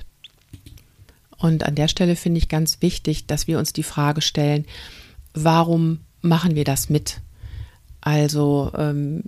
Und 1.36 1.62
an 1.64 1.74
der 1.74 1.88
Stelle 1.88 2.16
finde 2.16 2.38
ich 2.38 2.48
ganz 2.48 2.80
wichtig, 2.80 3.26
dass 3.26 3.46
wir 3.46 3.58
uns 3.58 3.74
die 3.74 3.82
Frage 3.82 4.22
stellen, 4.22 4.64
warum 5.34 6.00
machen 6.22 6.54
wir 6.54 6.64
das 6.64 6.88
mit? 6.88 7.20
Also 8.00 8.72
ähm, 8.74 9.24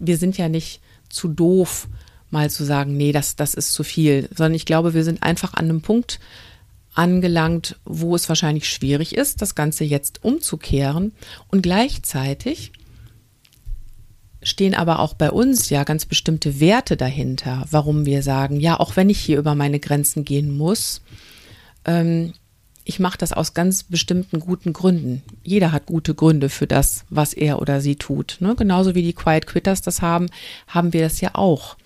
wir 0.00 0.18
sind 0.18 0.36
ja 0.36 0.48
nicht 0.48 0.80
zu 1.10 1.28
doof, 1.28 1.86
mal 2.30 2.50
zu 2.50 2.64
sagen, 2.64 2.96
nee, 2.96 3.12
das, 3.12 3.36
das 3.36 3.54
ist 3.54 3.72
zu 3.72 3.84
viel, 3.84 4.28
sondern 4.34 4.54
ich 4.54 4.66
glaube, 4.66 4.92
wir 4.92 5.04
sind 5.04 5.22
einfach 5.22 5.54
an 5.54 5.66
einem 5.66 5.82
Punkt 5.82 6.18
angelangt, 6.94 7.76
wo 7.84 8.14
es 8.14 8.28
wahrscheinlich 8.28 8.68
schwierig 8.68 9.14
ist, 9.14 9.42
das 9.42 9.54
Ganze 9.54 9.84
jetzt 9.84 10.22
umzukehren. 10.24 11.12
Und 11.48 11.62
gleichzeitig 11.62 12.72
stehen 14.42 14.74
aber 14.74 15.00
auch 15.00 15.14
bei 15.14 15.30
uns 15.30 15.70
ja 15.70 15.84
ganz 15.84 16.04
bestimmte 16.06 16.60
Werte 16.60 16.96
dahinter, 16.96 17.66
warum 17.70 18.06
wir 18.06 18.22
sagen, 18.22 18.60
ja, 18.60 18.78
auch 18.78 18.96
wenn 18.96 19.08
ich 19.10 19.18
hier 19.18 19.38
über 19.38 19.54
meine 19.54 19.80
Grenzen 19.80 20.24
gehen 20.24 20.56
muss, 20.56 21.00
ähm, 21.84 22.34
ich 22.84 23.00
mache 23.00 23.16
das 23.16 23.32
aus 23.32 23.54
ganz 23.54 23.82
bestimmten 23.82 24.40
guten 24.40 24.74
Gründen. 24.74 25.22
Jeder 25.42 25.72
hat 25.72 25.86
gute 25.86 26.14
Gründe 26.14 26.50
für 26.50 26.66
das, 26.66 27.04
was 27.08 27.32
er 27.32 27.60
oder 27.62 27.80
sie 27.80 27.96
tut. 27.96 28.36
Ne? 28.40 28.54
Genauso 28.56 28.94
wie 28.94 29.02
die 29.02 29.14
Quiet 29.14 29.46
Quitters 29.46 29.80
das 29.80 30.02
haben, 30.02 30.26
haben 30.68 30.92
wir 30.92 31.00
das 31.00 31.20
ja 31.22 31.30
auch. 31.32 31.76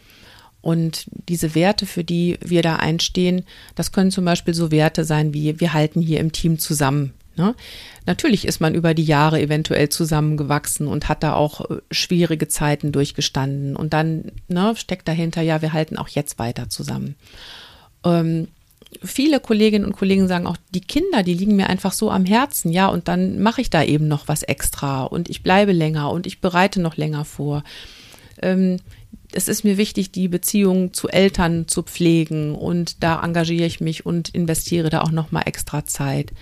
Und 0.61 1.07
diese 1.29 1.55
Werte, 1.55 1.87
für 1.87 2.05
die 2.05 2.38
wir 2.45 2.62
da 2.62 2.77
einstehen, 2.77 3.45
das 3.75 3.93
können 3.93 4.11
zum 4.11 4.25
Beispiel 4.25 4.55
so 4.55 4.71
Werte 4.71 5.05
sein 5.05 5.33
wie 5.33 5.61
wir 5.61 5.73
halten 5.73 6.00
hier 6.00 6.21
im 6.21 6.33
Team 6.33 6.59
zusammen. 6.59 7.15
Ne? 7.37 7.55
Natürlich 8.05 8.47
ist 8.47 8.61
man 8.61 8.75
über 8.75 8.93
die 8.95 9.05
Jahre 9.05 9.41
eventuell 9.41 9.88
zusammengewachsen 9.88 10.88
und 10.88 11.09
hat 11.09 11.23
da 11.23 11.35
auch 11.35 11.71
äh, 11.71 11.77
schwierige 11.91 12.49
Zeiten 12.49 12.91
durchgestanden. 12.91 13.77
Und 13.77 13.93
dann 13.93 14.33
ne, 14.49 14.75
steckt 14.77 15.07
dahinter, 15.07 15.41
ja, 15.41 15.62
wir 15.62 15.73
halten 15.73 15.97
auch 15.97 16.09
jetzt 16.09 16.41
weiter 16.41 16.69
zusammen. 16.69 17.15
Ähm, 18.05 18.49
viele 19.05 19.38
Kolleginnen 19.38 19.85
und 19.85 19.97
Kollegen 19.97 20.27
sagen 20.27 20.47
auch, 20.47 20.57
die 20.75 20.81
Kinder, 20.81 21.23
die 21.23 21.35
liegen 21.35 21.57
mir 21.57 21.69
einfach 21.69 21.93
so 21.93 22.11
am 22.11 22.25
Herzen, 22.25 22.73
ja, 22.73 22.88
und 22.88 23.07
dann 23.07 23.41
mache 23.41 23.61
ich 23.61 23.71
da 23.71 23.85
eben 23.85 24.09
noch 24.09 24.29
was 24.29 24.43
extra 24.43 25.05
und 25.05 25.29
ich 25.29 25.43
bleibe 25.43 25.73
länger 25.73 26.11
und 26.11 26.27
ich 26.27 26.41
bereite 26.41 26.81
noch 26.81 26.97
länger 26.97 27.25
vor. 27.25 27.62
Ähm, 28.41 28.79
es 29.32 29.49
ist 29.49 29.64
mir 29.64 29.76
wichtig, 29.76 30.11
die 30.11 30.28
Beziehung 30.28 30.92
zu 30.92 31.08
Eltern 31.08 31.68
zu 31.68 31.82
pflegen 31.82 32.54
und 32.54 33.02
da 33.02 33.23
engagiere 33.23 33.66
ich 33.66 33.80
mich 33.80 34.06
und 34.06 34.30
investiere 34.30 34.90
da 34.90 35.02
auch 35.02 35.11
nochmal 35.11 35.42
extra 35.47 35.85
Zeit. 35.85 36.32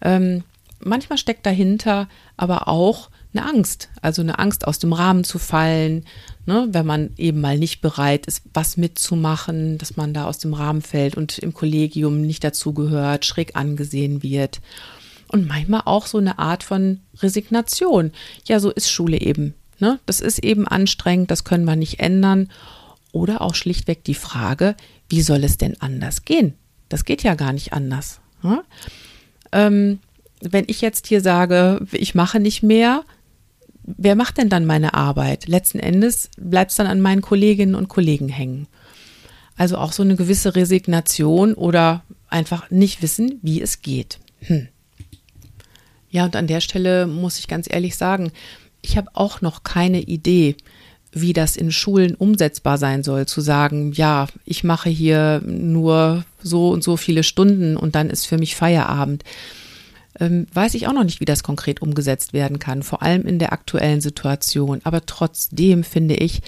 Ähm, 0.00 0.44
manchmal 0.78 1.18
steckt 1.18 1.44
dahinter 1.44 2.08
aber 2.36 2.68
auch 2.68 3.10
eine 3.32 3.46
Angst, 3.46 3.90
also 4.02 4.22
eine 4.22 4.38
Angst 4.38 4.66
aus 4.66 4.78
dem 4.78 4.92
Rahmen 4.92 5.24
zu 5.24 5.38
fallen, 5.38 6.04
ne, 6.46 6.68
wenn 6.72 6.86
man 6.86 7.10
eben 7.16 7.40
mal 7.40 7.58
nicht 7.58 7.80
bereit 7.80 8.26
ist, 8.26 8.42
was 8.54 8.76
mitzumachen, 8.76 9.78
dass 9.78 9.96
man 9.96 10.14
da 10.14 10.24
aus 10.24 10.38
dem 10.38 10.54
Rahmen 10.54 10.82
fällt 10.82 11.16
und 11.16 11.38
im 11.38 11.54
Kollegium 11.54 12.22
nicht 12.22 12.42
dazugehört, 12.42 13.24
schräg 13.24 13.56
angesehen 13.56 14.22
wird. 14.22 14.60
Und 15.28 15.46
manchmal 15.46 15.82
auch 15.84 16.06
so 16.06 16.18
eine 16.18 16.40
Art 16.40 16.64
von 16.64 17.00
Resignation. 17.22 18.10
Ja, 18.46 18.58
so 18.58 18.70
ist 18.70 18.90
Schule 18.90 19.20
eben. 19.20 19.54
Ne? 19.80 19.98
Das 20.06 20.20
ist 20.20 20.38
eben 20.44 20.68
anstrengend, 20.68 21.30
das 21.30 21.44
können 21.44 21.64
wir 21.64 21.76
nicht 21.76 22.00
ändern. 22.00 22.50
Oder 23.12 23.40
auch 23.40 23.54
schlichtweg 23.54 24.04
die 24.04 24.14
Frage, 24.14 24.76
wie 25.08 25.22
soll 25.22 25.42
es 25.42 25.58
denn 25.58 25.80
anders 25.80 26.24
gehen? 26.24 26.54
Das 26.88 27.04
geht 27.04 27.22
ja 27.22 27.34
gar 27.34 27.52
nicht 27.52 27.72
anders. 27.72 28.20
Ne? 28.42 28.62
Ähm, 29.52 29.98
wenn 30.40 30.64
ich 30.68 30.80
jetzt 30.80 31.06
hier 31.06 31.20
sage, 31.20 31.84
ich 31.92 32.14
mache 32.14 32.40
nicht 32.40 32.62
mehr, 32.62 33.04
wer 33.84 34.14
macht 34.14 34.38
denn 34.38 34.48
dann 34.48 34.66
meine 34.66 34.94
Arbeit? 34.94 35.48
Letzten 35.48 35.80
Endes 35.80 36.30
bleibt 36.36 36.70
es 36.70 36.76
dann 36.76 36.86
an 36.86 37.00
meinen 37.00 37.22
Kolleginnen 37.22 37.74
und 37.74 37.88
Kollegen 37.88 38.28
hängen. 38.28 38.66
Also 39.56 39.76
auch 39.76 39.92
so 39.92 40.02
eine 40.02 40.16
gewisse 40.16 40.54
Resignation 40.54 41.54
oder 41.54 42.02
einfach 42.28 42.70
nicht 42.70 43.02
wissen, 43.02 43.38
wie 43.42 43.60
es 43.60 43.82
geht. 43.82 44.18
Hm. 44.40 44.68
Ja, 46.10 46.24
und 46.24 46.34
an 46.34 46.46
der 46.46 46.60
Stelle 46.60 47.06
muss 47.06 47.38
ich 47.38 47.46
ganz 47.46 47.66
ehrlich 47.70 47.96
sagen, 47.96 48.32
ich 48.82 48.96
habe 48.96 49.10
auch 49.14 49.40
noch 49.40 49.62
keine 49.62 50.00
Idee, 50.00 50.56
wie 51.12 51.32
das 51.32 51.56
in 51.56 51.72
Schulen 51.72 52.14
umsetzbar 52.14 52.78
sein 52.78 53.02
soll, 53.02 53.26
zu 53.26 53.40
sagen, 53.40 53.92
ja, 53.92 54.28
ich 54.44 54.62
mache 54.62 54.88
hier 54.88 55.42
nur 55.44 56.24
so 56.42 56.70
und 56.70 56.84
so 56.84 56.96
viele 56.96 57.22
Stunden 57.22 57.76
und 57.76 57.94
dann 57.94 58.10
ist 58.10 58.26
für 58.26 58.38
mich 58.38 58.54
Feierabend. 58.54 59.24
Ähm, 60.18 60.46
weiß 60.52 60.74
ich 60.74 60.86
auch 60.86 60.92
noch 60.92 61.04
nicht, 61.04 61.20
wie 61.20 61.24
das 61.24 61.42
konkret 61.42 61.82
umgesetzt 61.82 62.32
werden 62.32 62.58
kann, 62.58 62.82
vor 62.82 63.02
allem 63.02 63.26
in 63.26 63.38
der 63.38 63.52
aktuellen 63.52 64.00
Situation. 64.00 64.80
Aber 64.84 65.04
trotzdem 65.06 65.82
finde 65.82 66.14
ich, 66.14 66.42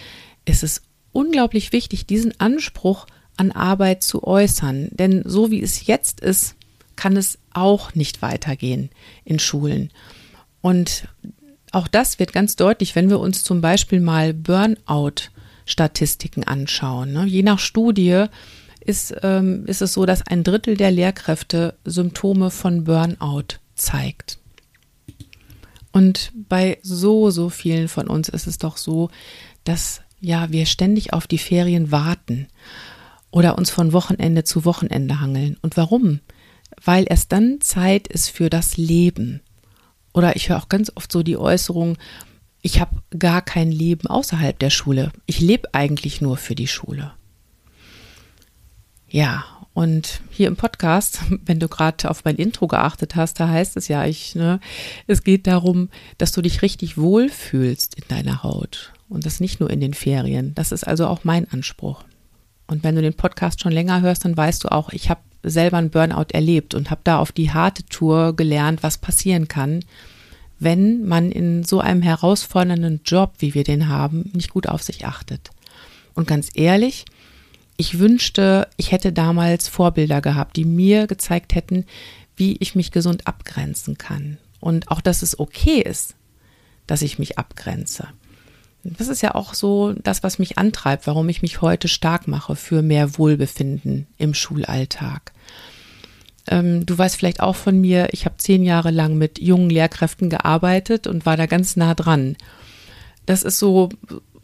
ist 0.45 0.63
es 0.63 0.83
unglaublich 1.13 1.73
wichtig, 1.73 2.07
diesen 2.07 2.39
Anspruch 2.41 3.07
an 3.37 3.51
Arbeit 3.51 4.03
zu 4.03 4.25
äußern. 4.25 4.89
Denn 4.93 5.23
so 5.25 5.51
wie 5.51 5.63
es 5.63 5.87
jetzt 5.87 6.21
ist, 6.21 6.55
kann 6.97 7.17
es 7.17 7.39
auch 7.53 7.95
nicht 7.95 8.23
weitergehen 8.23 8.91
in 9.25 9.39
Schulen. 9.39 9.91
Und 10.61 11.09
auch 11.73 11.89
das 11.89 12.19
wird 12.19 12.33
ganz 12.33 12.57
deutlich, 12.57 12.95
wenn 12.95 13.11
wir 13.11 13.19
uns 13.19 13.45
zum 13.45 13.61
Beispiel 13.61 14.01
mal 14.01 14.35
Burnout-Statistiken 14.35 16.45
anschauen. 16.45 17.13
Ne? 17.13 17.25
Je 17.25 17.43
nach 17.43 17.59
Studie 17.59 18.27
ist, 18.81 19.15
ähm, 19.23 19.65
ist 19.67 19.83
es 19.83 19.95
so, 19.95 20.07
dass 20.07 20.27
ein 20.27 20.45
Drittel 20.45 20.77
der 20.77 20.91
Lehrkräfte 20.91 21.75
Symptome 21.85 22.51
von 22.51 22.85
Burnout 22.85 23.57
zeigt. 23.75 24.39
Und 25.93 26.33
bei 26.35 26.79
so, 26.83 27.31
so 27.31 27.49
vielen 27.49 27.89
von 27.89 28.09
uns 28.09 28.29
ist 28.29 28.47
es 28.47 28.59
doch 28.59 28.77
so, 28.77 29.11
dass 29.65 30.03
ja, 30.21 30.51
wir 30.51 30.67
ständig 30.67 31.13
auf 31.13 31.27
die 31.27 31.39
Ferien 31.39 31.91
warten 31.91 32.49
oder 33.31 33.59
uns 33.59 33.71
von 33.71 33.93
Wochenende 33.93 34.45
zu 34.45 34.65
Wochenende 34.65 35.21
hangeln. 35.21 35.59
Und 35.63 35.77
warum? 35.77 36.21
Weil 36.83 37.05
erst 37.09 37.33
dann 37.33 37.61
Zeit 37.61 38.09
ist 38.09 38.31
für 38.31 38.49
das 38.49 38.77
Leben. 38.77 39.41
Oder 40.13 40.37
ich 40.37 40.49
höre 40.49 40.59
auch 40.59 40.69
ganz 40.69 40.93
oft 40.95 41.11
so 41.11 41.23
die 41.23 41.37
Äußerung, 41.37 41.97
ich 42.61 42.81
habe 42.81 43.03
gar 43.19 43.43
kein 43.43 43.73
Leben 43.73 44.07
außerhalb 44.07 44.59
der 44.59 44.71
Schule. 44.71 45.13
Ich 45.27 45.41
lebe 45.41 45.75
eigentlich 45.75 46.21
nur 46.21 46.37
für 46.37 46.55
die 46.55 46.69
Schule. 46.69 47.13
Ja, 49.09 49.45
und 49.75 50.21
hier 50.31 50.49
im 50.49 50.57
Podcast, 50.57 51.21
wenn 51.45 51.61
du 51.61 51.69
gerade 51.69 52.09
auf 52.11 52.25
mein 52.25 52.37
Intro 52.37 52.67
geachtet 52.69 53.17
hast, 53.17 53.41
da 53.41 53.49
heißt 53.49 53.77
es 53.77 53.89
ja, 53.89 54.05
ich, 54.07 54.35
ne, 54.35 54.61
es 55.07 55.25
geht 55.25 55.47
darum, 55.47 55.89
dass 56.19 56.33
du 56.33 56.43
dich 56.43 56.63
richtig 56.63 56.99
wohlfühlst 56.99 57.95
in 57.95 58.05
deiner 58.09 58.43
Haut. 58.43 58.93
Und 59.09 59.27
das 59.27 59.41
nicht 59.41 59.61
nur 59.61 59.69
in 59.69 59.81
den 59.81 59.93
Ferien. 59.93 60.55
Das 60.55 60.73
ist 60.73 60.85
also 60.85 61.07
auch 61.07 61.25
mein 61.25 61.51
Anspruch. 61.51 62.05
Und 62.67 62.83
wenn 62.83 62.95
du 62.95 63.03
den 63.03 63.13
Podcast 63.13 63.61
schon 63.61 63.73
länger 63.73 64.01
hörst, 64.01 64.25
dann 64.25 64.37
weißt 64.37 64.65
du 64.65 64.73
auch, 64.73 64.91
ich 64.91 65.11
habe 65.11 65.21
selber 65.43 65.79
einen 65.79 65.91
Burnout 65.91 66.33
erlebt 66.33 66.75
und 66.75 66.91
habe 66.91 67.01
da 67.05 67.19
auf 67.19 67.33
die 67.33 67.51
harte 67.51 67.85
Tour 67.85 68.35
gelernt, 68.37 68.83
was 68.83 68.99
passieren 68.99 69.49
kann, 69.49 69.85
wenn 70.59 71.05
man 71.07 71.33
in 71.33 71.65
so 71.65 71.81
einem 71.81 72.03
herausfordernden 72.03 73.01
Job, 73.05 73.35
wie 73.39 73.55
wir 73.55 73.65
den 73.65 73.89
haben, 73.89 74.31
nicht 74.33 74.51
gut 74.51 74.69
auf 74.69 74.83
sich 74.83 75.07
achtet. 75.07 75.51
Und 76.15 76.29
ganz 76.29 76.51
ehrlich, 76.55 77.05
ich 77.77 77.99
wünschte, 77.99 78.69
ich 78.77 78.93
hätte 78.93 79.13
damals 79.13 79.67
Vorbilder 79.67 80.21
gehabt, 80.21 80.57
die 80.57 80.65
mir 80.65 81.07
gezeigt 81.07 81.55
hätten, 81.55 81.85
wie 82.37 82.57
ich 82.61 82.75
mich 82.75 82.93
gesund 82.93 83.27
abgrenzen 83.27 83.99
kann. 83.99 84.39
Und 84.61 84.89
auch, 84.89 85.01
dass 85.01 85.23
es 85.23 85.41
okay 85.41 85.81
ist, 85.81 86.15
dass 86.87 87.03
ich 87.03 87.19
mich 87.19 87.39
abgrenze. 87.39 88.09
Das 88.85 89.09
ist 89.09 89.23
ja 89.23 89.35
auch 89.35 89.55
so 89.55 89.93
das, 89.93 90.23
was 90.23 90.39
mich 90.39 90.59
antreibt, 90.59 91.07
warum 91.07 91.29
ich 91.29 91.43
mich 91.43 91.61
heute 91.61 91.89
stark 91.89 92.27
mache 92.27 92.57
für 92.57 92.83
mehr 92.83 93.17
Wohlbefinden 93.17 94.07
im 94.19 94.35
Schulalltag. 94.35 95.33
Ähm, 96.49 96.85
du 96.85 96.99
weißt 96.99 97.17
vielleicht 97.17 97.41
auch 97.41 97.57
von 97.57 97.81
mir, 97.81 98.09
ich 98.13 98.25
habe 98.25 98.39
zehn 98.39 98.65
Jahre 98.65 98.91
lang 98.91 99.17
mit 99.17 99.39
jungen 99.39 99.71
Lehrkräften 99.71 100.29
gearbeitet 100.29 101.07
und 101.07 101.25
war 101.25 101.37
da 101.37 101.47
ganz 101.47 101.77
nah 101.77 101.95
dran. 101.95 102.37
Das 103.27 103.45
ist 103.45 103.59
so, 103.59 103.91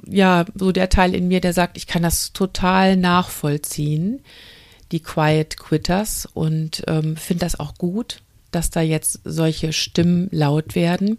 ja, 0.06 0.44
so 0.54 0.70
der 0.70 0.88
Teil 0.88 1.14
in 1.14 1.26
mir, 1.26 1.40
der 1.40 1.52
sagt, 1.52 1.76
ich 1.76 1.88
kann 1.88 2.02
das 2.02 2.32
total 2.32 2.96
nachvollziehen, 2.96 4.20
die 4.92 5.00
Quiet 5.00 5.56
Quitters, 5.56 6.26
und 6.32 6.84
ähm, 6.86 7.16
finde 7.16 7.44
das 7.44 7.58
auch 7.58 7.74
gut, 7.74 8.22
dass 8.52 8.70
da 8.70 8.80
jetzt 8.80 9.20
solche 9.24 9.72
Stimmen 9.72 10.28
laut 10.30 10.76
werden. 10.76 11.18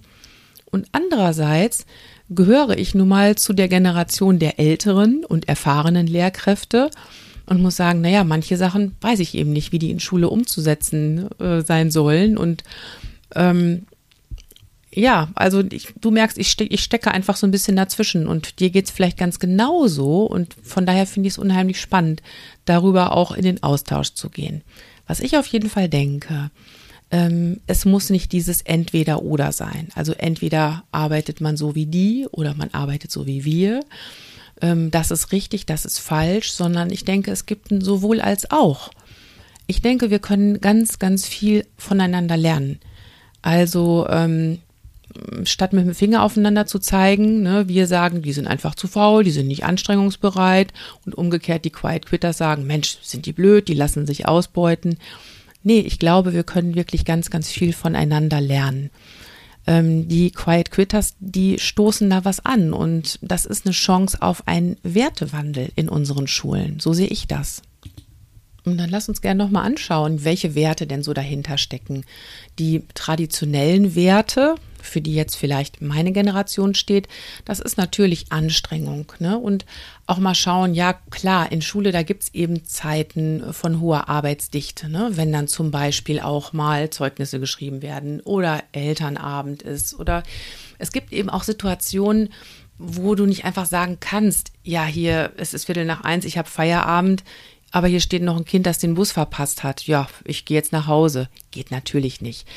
Und 0.71 0.87
andererseits 0.93 1.85
gehöre 2.29 2.77
ich 2.77 2.95
nun 2.95 3.07
mal 3.07 3.35
zu 3.35 3.53
der 3.53 3.67
Generation 3.67 4.39
der 4.39 4.59
älteren 4.59 5.25
und 5.25 5.47
erfahrenen 5.47 6.07
Lehrkräfte 6.07 6.89
und 7.45 7.61
muss 7.61 7.75
sagen, 7.75 8.01
naja, 8.01 8.23
manche 8.23 8.57
Sachen 8.57 8.95
weiß 9.01 9.19
ich 9.19 9.35
eben 9.35 9.51
nicht, 9.51 9.71
wie 9.71 9.79
die 9.79 9.91
in 9.91 9.99
Schule 9.99 10.29
umzusetzen 10.29 11.29
äh, 11.39 11.61
sein 11.61 11.89
sollen. 11.89 12.37
Und 12.37 12.63
ähm, 13.35 13.87
ja, 14.93 15.29
also 15.35 15.63
ich, 15.71 15.93
du 15.99 16.11
merkst, 16.11 16.37
ich, 16.37 16.49
ste 16.49 16.63
ich 16.63 16.83
stecke 16.83 17.11
einfach 17.11 17.35
so 17.35 17.47
ein 17.47 17.51
bisschen 17.51 17.75
dazwischen 17.75 18.27
und 18.27 18.59
dir 18.59 18.69
geht's 18.69 18.91
vielleicht 18.91 19.17
ganz 19.17 19.39
genauso 19.39 20.25
und 20.25 20.55
von 20.63 20.85
daher 20.85 21.07
finde 21.07 21.27
ich 21.27 21.33
es 21.33 21.37
unheimlich 21.39 21.79
spannend, 21.79 22.21
darüber 22.65 23.13
auch 23.13 23.31
in 23.31 23.43
den 23.43 23.63
Austausch 23.63 24.13
zu 24.13 24.29
gehen. 24.29 24.61
Was 25.07 25.19
ich 25.19 25.37
auf 25.37 25.47
jeden 25.47 25.69
Fall 25.69 25.89
denke, 25.89 26.51
ähm, 27.11 27.59
es 27.67 27.85
muss 27.85 28.09
nicht 28.09 28.31
dieses 28.31 28.61
Entweder-Oder 28.61 29.51
sein. 29.51 29.89
Also 29.95 30.13
entweder 30.13 30.83
arbeitet 30.91 31.41
man 31.41 31.57
so 31.57 31.75
wie 31.75 31.87
die 31.87 32.27
oder 32.31 32.53
man 32.53 32.69
arbeitet 32.71 33.11
so 33.11 33.25
wie 33.25 33.45
wir. 33.45 33.81
Ähm, 34.61 34.91
das 34.91 35.11
ist 35.11 35.31
richtig, 35.31 35.65
das 35.65 35.85
ist 35.85 35.99
falsch, 35.99 36.51
sondern 36.51 36.91
ich 36.91 37.05
denke, 37.05 37.31
es 37.31 37.45
gibt 37.45 37.71
ein 37.71 37.81
sowohl 37.81 38.21
als 38.21 38.51
auch. 38.51 38.91
Ich 39.65 39.81
denke, 39.81 40.09
wir 40.09 40.19
können 40.19 40.61
ganz, 40.61 40.99
ganz 40.99 41.27
viel 41.27 41.65
voneinander 41.77 42.37
lernen. 42.37 42.79
Also 43.41 44.07
ähm, 44.09 44.59
statt 45.43 45.73
mit 45.73 45.85
dem 45.85 45.95
Finger 45.95 46.23
aufeinander 46.23 46.65
zu 46.65 46.79
zeigen, 46.79 47.41
ne, 47.41 47.67
wir 47.67 47.87
sagen, 47.87 48.21
die 48.21 48.33
sind 48.33 48.47
einfach 48.47 48.75
zu 48.75 48.87
faul, 48.87 49.23
die 49.23 49.31
sind 49.31 49.47
nicht 49.47 49.63
anstrengungsbereit 49.63 50.73
und 51.05 51.15
umgekehrt 51.15 51.65
die 51.65 51.71
Quiet 51.71 52.05
Quitters 52.05 52.37
sagen, 52.37 52.67
Mensch, 52.67 52.97
sind 53.01 53.25
die 53.25 53.33
blöd, 53.33 53.67
die 53.67 53.73
lassen 53.73 54.05
sich 54.05 54.27
ausbeuten. 54.27 54.97
Nee, 55.63 55.79
ich 55.79 55.99
glaube, 55.99 56.33
wir 56.33 56.43
können 56.43 56.75
wirklich 56.75 57.05
ganz, 57.05 57.29
ganz 57.29 57.49
viel 57.49 57.73
voneinander 57.73 58.41
lernen. 58.41 58.89
Ähm, 59.67 60.07
die 60.07 60.31
Quiet 60.31 60.71
Quitters, 60.71 61.15
die 61.19 61.59
stoßen 61.59 62.09
da 62.09 62.25
was 62.25 62.45
an 62.45 62.73
und 62.73 63.19
das 63.21 63.45
ist 63.45 63.65
eine 63.65 63.73
Chance 63.73 64.21
auf 64.21 64.47
einen 64.47 64.77
Wertewandel 64.83 65.69
in 65.75 65.89
unseren 65.89 66.27
Schulen. 66.27 66.79
So 66.79 66.93
sehe 66.93 67.07
ich 67.07 67.27
das. 67.27 67.61
Und 68.65 68.77
dann 68.77 68.89
lass 68.89 69.09
uns 69.09 69.21
gerne 69.21 69.43
nochmal 69.43 69.65
anschauen, 69.65 70.23
welche 70.23 70.55
Werte 70.55 70.87
denn 70.87 71.03
so 71.03 71.13
dahinter 71.13 71.57
stecken. 71.57 72.05
Die 72.57 72.83
traditionellen 72.93 73.95
Werte, 73.95 74.55
für 74.81 75.01
die 75.01 75.13
jetzt 75.13 75.35
vielleicht 75.35 75.81
meine 75.81 76.11
Generation 76.11 76.75
steht, 76.75 77.07
das 77.45 77.59
ist 77.59 77.77
natürlich 77.77 78.31
Anstrengung. 78.31 79.11
Ne? 79.19 79.37
Und 79.37 79.65
auch 80.07 80.17
mal 80.17 80.35
schauen, 80.35 80.73
ja 80.73 80.93
klar, 81.09 81.51
in 81.51 81.61
Schule, 81.61 81.91
da 81.91 82.03
gibt's 82.03 82.29
eben 82.33 82.65
Zeiten 82.65 83.53
von 83.53 83.81
hoher 83.81 84.09
Arbeitsdichte, 84.09 84.89
ne? 84.89 85.11
wenn 85.13 85.31
dann 85.31 85.47
zum 85.47 85.71
Beispiel 85.71 86.19
auch 86.19 86.53
mal 86.53 86.89
Zeugnisse 86.89 87.39
geschrieben 87.39 87.81
werden 87.81 88.19
oder 88.21 88.63
Elternabend 88.71 89.61
ist 89.61 89.97
oder 89.97 90.23
es 90.77 90.91
gibt 90.91 91.11
eben 91.13 91.29
auch 91.29 91.43
Situationen, 91.43 92.29
wo 92.79 93.13
du 93.13 93.25
nicht 93.25 93.43
einfach 93.43 93.65
sagen 93.65 93.97
kannst, 93.99 94.53
ja, 94.63 94.85
hier, 94.85 95.33
es 95.35 95.53
ist 95.53 95.65
Viertel 95.65 95.83
nach 95.83 96.01
eins, 96.01 96.23
ich 96.23 96.37
habe 96.37 96.49
Feierabend, 96.49 97.25
aber 97.71 97.87
hier 97.87 97.99
steht 97.99 98.23
noch 98.23 98.35
ein 98.35 98.45
Kind, 98.45 98.65
das 98.65 98.79
den 98.79 98.95
Bus 98.95 99.11
verpasst 99.11 99.63
hat. 99.63 99.85
Ja, 99.85 100.07
ich 100.23 100.45
gehe 100.45 100.57
jetzt 100.57 100.71
nach 100.71 100.87
Hause. 100.87 101.29
Geht 101.51 101.71
natürlich 101.71 102.19
nicht. 102.21 102.47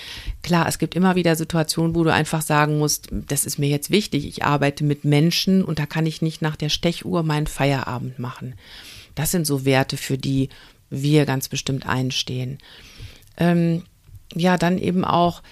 Klar, 0.43 0.67
es 0.67 0.79
gibt 0.79 0.95
immer 0.95 1.17
wieder 1.17 1.37
Situationen, 1.37 1.95
wo 1.95 2.05
du 2.05 2.13
einfach 2.13 2.43
sagen 2.43 2.79
musst, 2.79 3.09
das 3.11 3.45
ist 3.45 3.59
mir 3.59 3.69
jetzt 3.69 3.91
wichtig. 3.91 4.27
Ich 4.27 4.45
arbeite 4.45 4.85
mit 4.85 5.05
Menschen 5.05 5.65
und 5.65 5.79
da 5.79 5.87
kann 5.87 6.07
ich 6.07 6.23
nicht 6.23 6.41
nach 6.41 6.57
der 6.57 6.71
Stechuhr 6.71 7.23
meinen 7.23 7.47
Feierabend 7.47 8.19
machen. 8.19 8.55
Das 9.15 9.31
sind 9.31 9.47
so 9.47 9.65
Werte, 9.65 9.97
für 9.97 10.17
die 10.17 10.49
wir 10.89 11.27
ganz 11.27 11.49
bestimmt 11.49 11.87
einstehen. 11.87 12.59
Ähm, 13.37 13.83
ja, 14.35 14.57
dann 14.57 14.79
eben 14.79 15.05
auch 15.05 15.43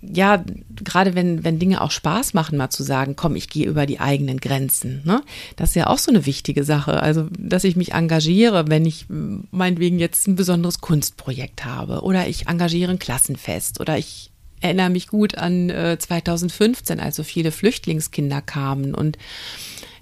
ja, 0.00 0.44
gerade 0.70 1.14
wenn, 1.14 1.42
wenn 1.42 1.58
Dinge 1.58 1.80
auch 1.80 1.90
Spaß 1.90 2.32
machen, 2.34 2.56
mal 2.56 2.70
zu 2.70 2.82
sagen, 2.82 3.16
komm, 3.16 3.34
ich 3.34 3.48
gehe 3.48 3.66
über 3.66 3.84
die 3.84 3.98
eigenen 3.98 4.38
Grenzen. 4.38 5.02
Ne? 5.04 5.22
Das 5.56 5.70
ist 5.70 5.74
ja 5.74 5.88
auch 5.88 5.98
so 5.98 6.12
eine 6.12 6.24
wichtige 6.24 6.62
Sache. 6.62 7.02
Also, 7.02 7.26
dass 7.36 7.64
ich 7.64 7.74
mich 7.74 7.92
engagiere, 7.92 8.68
wenn 8.68 8.86
ich 8.86 9.06
meinetwegen 9.08 9.98
jetzt 9.98 10.28
ein 10.28 10.36
besonderes 10.36 10.80
Kunstprojekt 10.80 11.64
habe 11.64 12.02
oder 12.02 12.28
ich 12.28 12.46
engagiere 12.46 12.92
ein 12.92 13.00
Klassenfest 13.00 13.80
oder 13.80 13.98
ich 13.98 14.30
erinnere 14.60 14.90
mich 14.90 15.08
gut 15.08 15.36
an 15.36 15.70
äh, 15.70 15.98
2015, 15.98 17.00
als 17.00 17.16
so 17.16 17.24
viele 17.24 17.50
Flüchtlingskinder 17.50 18.40
kamen 18.40 18.94
und 18.94 19.18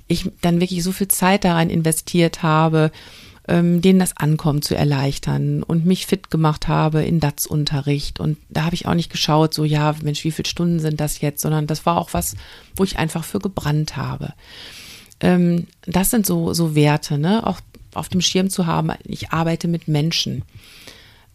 ich 0.09 0.31
dann 0.41 0.61
wirklich 0.61 0.83
so 0.83 0.93
viel 0.93 1.09
Zeit 1.09 1.45
daran 1.45 1.71
investiert 1.71 2.43
habe, 2.43 2.91
ähm, 3.49 3.81
denen 3.81 3.99
das 3.99 4.17
Ankommen 4.17 4.63
zu 4.63 4.75
erleichtern 4.75 5.63
und 5.63 5.87
mich 5.87 6.07
fit 6.07 6.31
gemacht 6.31 6.69
habe 6.69 7.03
in 7.03 7.21
DATS-Unterricht. 7.21 8.19
Und 8.19 8.39
da 8.49 8.65
habe 8.65 8.75
ich 8.75 8.87
auch 8.87 8.95
nicht 8.95 9.11
geschaut, 9.11 9.55
so 9.55 9.65
ja, 9.65 9.95
Mensch, 10.03 10.25
wie 10.25 10.33
viele 10.33 10.49
Stunden 10.49 10.81
sind 10.81 11.01
das 11.01 11.21
jetzt, 11.21 11.43
sondern 11.43 11.67
das 11.67 11.87
war 11.87 11.99
auch 11.99 12.13
was, 12.13 12.35
wo 12.75 12.85
ich 12.85 12.99
einfach 12.99 13.25
für 13.25 13.39
gebrannt 13.39 13.97
habe. 13.97 14.33
Ähm, 15.21 15.69
das 15.87 16.11
sind 16.11 16.27
so, 16.27 16.53
so 16.55 16.75
Werte, 16.75 17.19
ne? 17.19 17.47
Auch 17.47 17.61
auf 17.95 18.09
dem 18.09 18.21
Schirm 18.21 18.51
zu 18.51 18.67
haben, 18.67 18.91
ich 19.05 19.31
arbeite 19.31 19.69
mit 19.69 19.89
Menschen. 19.89 20.43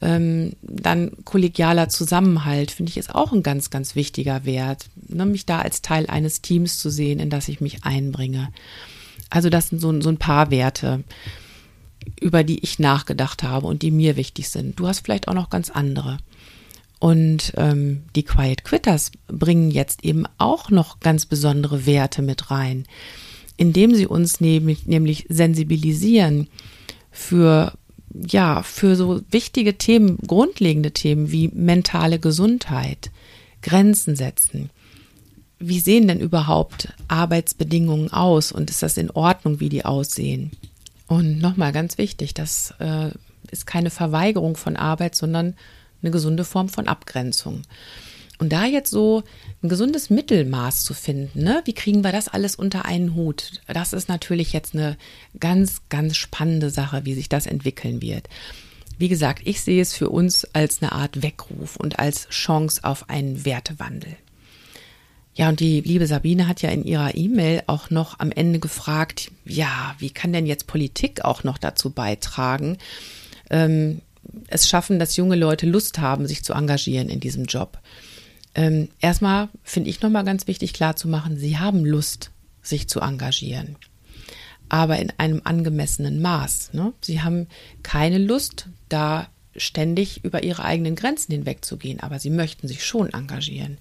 Ähm, 0.01 0.53
dann 0.61 1.11
kollegialer 1.25 1.87
Zusammenhalt, 1.89 2.71
finde 2.71 2.89
ich, 2.89 2.97
ist 2.97 3.15
auch 3.15 3.31
ein 3.31 3.43
ganz, 3.43 3.69
ganz 3.69 3.95
wichtiger 3.95 4.45
Wert. 4.45 4.85
Ne? 5.07 5.25
Mich 5.25 5.45
da 5.45 5.59
als 5.59 5.81
Teil 5.81 6.07
eines 6.07 6.41
Teams 6.41 6.77
zu 6.79 6.89
sehen, 6.89 7.19
in 7.19 7.29
das 7.29 7.47
ich 7.47 7.61
mich 7.61 7.83
einbringe. 7.83 8.49
Also 9.29 9.49
das 9.49 9.69
sind 9.69 9.79
so, 9.79 10.01
so 10.01 10.09
ein 10.09 10.17
paar 10.17 10.51
Werte 10.51 11.03
über 12.19 12.43
die 12.43 12.59
ich 12.59 12.79
nachgedacht 12.79 13.43
habe 13.43 13.67
und 13.67 13.81
die 13.81 13.91
mir 13.91 14.15
wichtig 14.15 14.49
sind. 14.49 14.79
Du 14.79 14.87
hast 14.87 14.99
vielleicht 14.99 15.27
auch 15.27 15.33
noch 15.33 15.49
ganz 15.49 15.69
andere. 15.69 16.17
Und 16.99 17.53
ähm, 17.57 18.03
die 18.15 18.23
Quiet 18.23 18.63
Quitters 18.63 19.11
bringen 19.27 19.71
jetzt 19.71 20.05
eben 20.05 20.25
auch 20.37 20.69
noch 20.69 20.99
ganz 20.99 21.25
besondere 21.25 21.85
Werte 21.85 22.21
mit 22.21 22.51
rein, 22.51 22.85
indem 23.57 23.95
sie 23.95 24.05
uns 24.05 24.39
nämlich, 24.39 24.85
nämlich 24.85 25.25
sensibilisieren 25.29 26.47
für 27.11 27.73
ja, 28.13 28.61
für 28.63 28.95
so 28.95 29.21
wichtige 29.31 29.77
Themen, 29.77 30.17
grundlegende 30.27 30.91
Themen 30.91 31.31
wie 31.31 31.47
mentale 31.47 32.19
Gesundheit, 32.19 33.11
Grenzen 33.61 34.15
setzen. 34.15 34.69
Wie 35.59 35.79
sehen 35.79 36.07
denn 36.07 36.19
überhaupt 36.19 36.93
Arbeitsbedingungen 37.07 38.11
aus 38.11 38.51
und 38.51 38.69
ist 38.69 38.83
das 38.83 38.97
in 38.97 39.11
Ordnung, 39.11 39.59
wie 39.59 39.69
die 39.69 39.85
aussehen? 39.85 40.51
Und 41.11 41.39
nochmal 41.39 41.73
ganz 41.73 41.97
wichtig, 41.97 42.33
das 42.33 42.73
äh, 42.79 43.09
ist 43.51 43.67
keine 43.67 43.89
Verweigerung 43.89 44.55
von 44.55 44.77
Arbeit, 44.77 45.13
sondern 45.13 45.55
eine 46.01 46.09
gesunde 46.09 46.45
Form 46.45 46.69
von 46.69 46.87
Abgrenzung. 46.87 47.63
Und 48.39 48.53
da 48.53 48.63
jetzt 48.63 48.91
so 48.91 49.21
ein 49.61 49.67
gesundes 49.67 50.09
Mittelmaß 50.09 50.85
zu 50.85 50.93
finden, 50.93 51.43
ne? 51.43 51.63
wie 51.65 51.73
kriegen 51.73 52.05
wir 52.05 52.13
das 52.13 52.29
alles 52.29 52.55
unter 52.55 52.85
einen 52.85 53.13
Hut? 53.13 53.59
Das 53.67 53.91
ist 53.91 54.07
natürlich 54.07 54.53
jetzt 54.53 54.73
eine 54.73 54.95
ganz, 55.37 55.81
ganz 55.89 56.15
spannende 56.15 56.69
Sache, 56.69 57.03
wie 57.03 57.13
sich 57.13 57.27
das 57.27 57.45
entwickeln 57.45 58.01
wird. 58.01 58.29
Wie 58.97 59.09
gesagt, 59.09 59.41
ich 59.43 59.59
sehe 59.59 59.81
es 59.81 59.93
für 59.93 60.07
uns 60.07 60.45
als 60.53 60.81
eine 60.81 60.93
Art 60.93 61.21
Weckruf 61.21 61.75
und 61.75 61.99
als 61.99 62.29
Chance 62.29 62.85
auf 62.85 63.09
einen 63.09 63.43
Wertewandel. 63.43 64.15
Ja, 65.33 65.47
und 65.49 65.59
die 65.61 65.79
liebe 65.81 66.07
Sabine 66.07 66.47
hat 66.47 66.61
ja 66.61 66.69
in 66.69 66.83
ihrer 66.83 67.15
E-Mail 67.15 67.63
auch 67.67 67.89
noch 67.89 68.19
am 68.19 68.31
Ende 68.31 68.59
gefragt, 68.59 69.31
ja, 69.45 69.95
wie 69.97 70.09
kann 70.09 70.33
denn 70.33 70.45
jetzt 70.45 70.67
Politik 70.67 71.23
auch 71.23 71.43
noch 71.43 71.57
dazu 71.57 71.89
beitragen, 71.89 72.77
ähm, 73.49 74.01
es 74.47 74.69
schaffen, 74.69 74.99
dass 74.99 75.15
junge 75.15 75.35
Leute 75.35 75.65
Lust 75.65 75.99
haben, 75.99 76.27
sich 76.27 76.43
zu 76.43 76.53
engagieren 76.53 77.09
in 77.09 77.19
diesem 77.19 77.45
Job. 77.45 77.79
Ähm, 78.53 78.89
erstmal 78.99 79.49
finde 79.63 79.89
ich 79.89 80.01
nochmal 80.01 80.25
ganz 80.25 80.47
wichtig 80.47 80.73
klarzumachen, 80.73 81.37
sie 81.37 81.57
haben 81.57 81.85
Lust, 81.85 82.31
sich 82.61 82.89
zu 82.89 82.99
engagieren, 82.99 83.77
aber 84.69 84.99
in 84.99 85.11
einem 85.17 85.41
angemessenen 85.45 86.21
Maß. 86.21 86.73
Ne? 86.73 86.93
Sie 87.01 87.21
haben 87.21 87.47
keine 87.81 88.17
Lust, 88.17 88.67
da 88.89 89.27
ständig 89.55 90.23
über 90.23 90.43
ihre 90.43 90.63
eigenen 90.63 90.95
Grenzen 90.95 91.31
hinwegzugehen, 91.31 91.99
aber 92.01 92.19
sie 92.19 92.29
möchten 92.29 92.67
sich 92.67 92.85
schon 92.85 93.11
engagieren. 93.11 93.77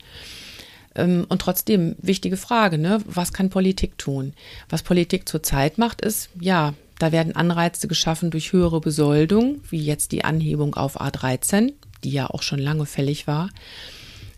Ähm, 0.94 1.26
und 1.28 1.40
trotzdem, 1.40 1.96
wichtige 1.98 2.36
Frage, 2.36 2.78
ne? 2.78 3.00
was 3.06 3.32
kann 3.32 3.50
Politik 3.50 3.98
tun? 3.98 4.34
Was 4.68 4.82
Politik 4.82 5.28
zurzeit 5.28 5.78
macht, 5.78 6.00
ist, 6.00 6.30
ja, 6.40 6.74
da 6.98 7.12
werden 7.12 7.34
Anreize 7.34 7.88
geschaffen 7.88 8.30
durch 8.30 8.52
höhere 8.52 8.80
Besoldung, 8.80 9.60
wie 9.70 9.82
jetzt 9.82 10.12
die 10.12 10.24
Anhebung 10.24 10.74
auf 10.74 11.00
A13, 11.00 11.72
die 12.04 12.10
ja 12.10 12.28
auch 12.28 12.42
schon 12.42 12.58
lange 12.58 12.86
fällig 12.86 13.26
war. 13.26 13.48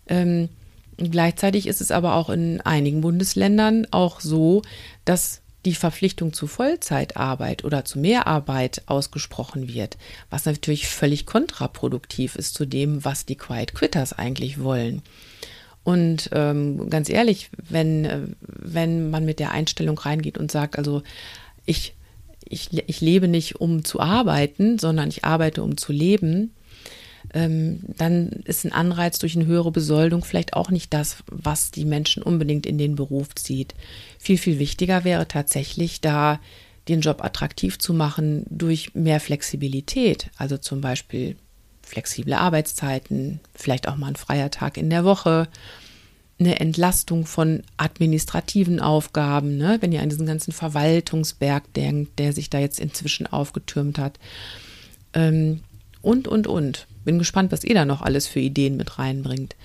Ähm, 0.07 0.49
gleichzeitig 0.97 1.67
ist 1.67 1.81
es 1.81 1.91
aber 1.91 2.15
auch 2.15 2.29
in 2.29 2.61
einigen 2.61 3.01
Bundesländern 3.01 3.87
auch 3.91 4.21
so, 4.21 4.61
dass 5.03 5.41
die 5.65 5.75
Verpflichtung 5.75 6.33
zu 6.33 6.47
Vollzeitarbeit 6.47 7.63
oder 7.63 7.85
zu 7.85 7.99
Mehrarbeit 7.99 8.83
ausgesprochen 8.85 9.67
wird, 9.67 9.97
was 10.29 10.45
natürlich 10.45 10.87
völlig 10.87 11.25
kontraproduktiv 11.25 12.35
ist 12.35 12.53
zu 12.53 12.65
dem, 12.65 13.03
was 13.05 13.25
die 13.25 13.37
Quiet 13.37 13.73
Quitters 13.73 14.13
eigentlich 14.13 14.61
wollen. 14.61 15.01
Und 15.83 16.29
ähm, 16.31 16.89
ganz 16.89 17.09
ehrlich, 17.09 17.49
wenn, 17.69 18.05
äh, 18.05 18.21
wenn 18.41 19.09
man 19.09 19.25
mit 19.25 19.39
der 19.39 19.51
Einstellung 19.51 19.97
reingeht 19.97 20.37
und 20.37 20.51
sagt, 20.51 20.77
also 20.77 21.03
ich, 21.65 21.93
ich, 22.47 22.69
ich 22.87 23.01
lebe 23.01 23.27
nicht, 23.27 23.59
um 23.59 23.83
zu 23.83 23.99
arbeiten, 23.99 24.79
sondern 24.79 25.09
ich 25.09 25.25
arbeite, 25.25 25.61
um 25.61 25.75
zu 25.77 25.91
leben, 25.91 26.51
ähm, 27.33 27.81
dann 27.97 28.29
ist 28.45 28.65
ein 28.65 28.71
Anreiz 28.71 29.19
durch 29.19 29.35
eine 29.35 29.45
höhere 29.45 29.71
Besoldung 29.71 30.23
vielleicht 30.23 30.53
auch 30.53 30.69
nicht 30.69 30.93
das, 30.93 31.17
was 31.27 31.71
die 31.71 31.85
Menschen 31.85 32.23
unbedingt 32.23 32.65
in 32.65 32.77
den 32.77 32.95
Beruf 32.95 33.35
zieht. 33.35 33.73
Viel, 34.19 34.37
viel 34.37 34.59
wichtiger 34.59 35.03
wäre 35.03 35.27
tatsächlich 35.27 36.01
da, 36.01 36.39
den 36.89 37.01
Job 37.01 37.23
attraktiv 37.23 37.79
zu 37.79 37.93
machen 37.93 38.45
durch 38.49 38.93
mehr 38.93 39.21
Flexibilität, 39.21 40.29
also 40.37 40.57
zum 40.57 40.81
Beispiel 40.81 41.37
flexible 41.93 42.33
Arbeitszeiten, 42.33 43.39
vielleicht 43.53 43.87
auch 43.87 43.95
mal 43.95 44.07
ein 44.07 44.15
freier 44.15 44.49
Tag 44.49 44.77
in 44.77 44.89
der 44.89 45.05
Woche, 45.05 45.47
eine 46.39 46.59
Entlastung 46.59 47.27
von 47.27 47.61
administrativen 47.77 48.79
Aufgaben, 48.79 49.57
ne? 49.57 49.77
wenn 49.79 49.91
ihr 49.91 50.01
an 50.01 50.09
diesen 50.09 50.25
ganzen 50.25 50.51
Verwaltungsberg 50.51 51.71
denkt, 51.75 52.17
der 52.17 52.33
sich 52.33 52.49
da 52.49 52.57
jetzt 52.57 52.79
inzwischen 52.79 53.27
aufgetürmt 53.27 53.99
hat. 53.99 54.17
Ähm, 55.13 55.61
und, 56.01 56.27
und, 56.27 56.47
und. 56.47 56.87
Bin 57.05 57.19
gespannt, 57.19 57.51
was 57.51 57.63
ihr 57.63 57.75
da 57.75 57.85
noch 57.85 58.01
alles 58.01 58.27
für 58.27 58.39
Ideen 58.39 58.75
mit 58.75 58.97
reinbringt. 58.97 59.55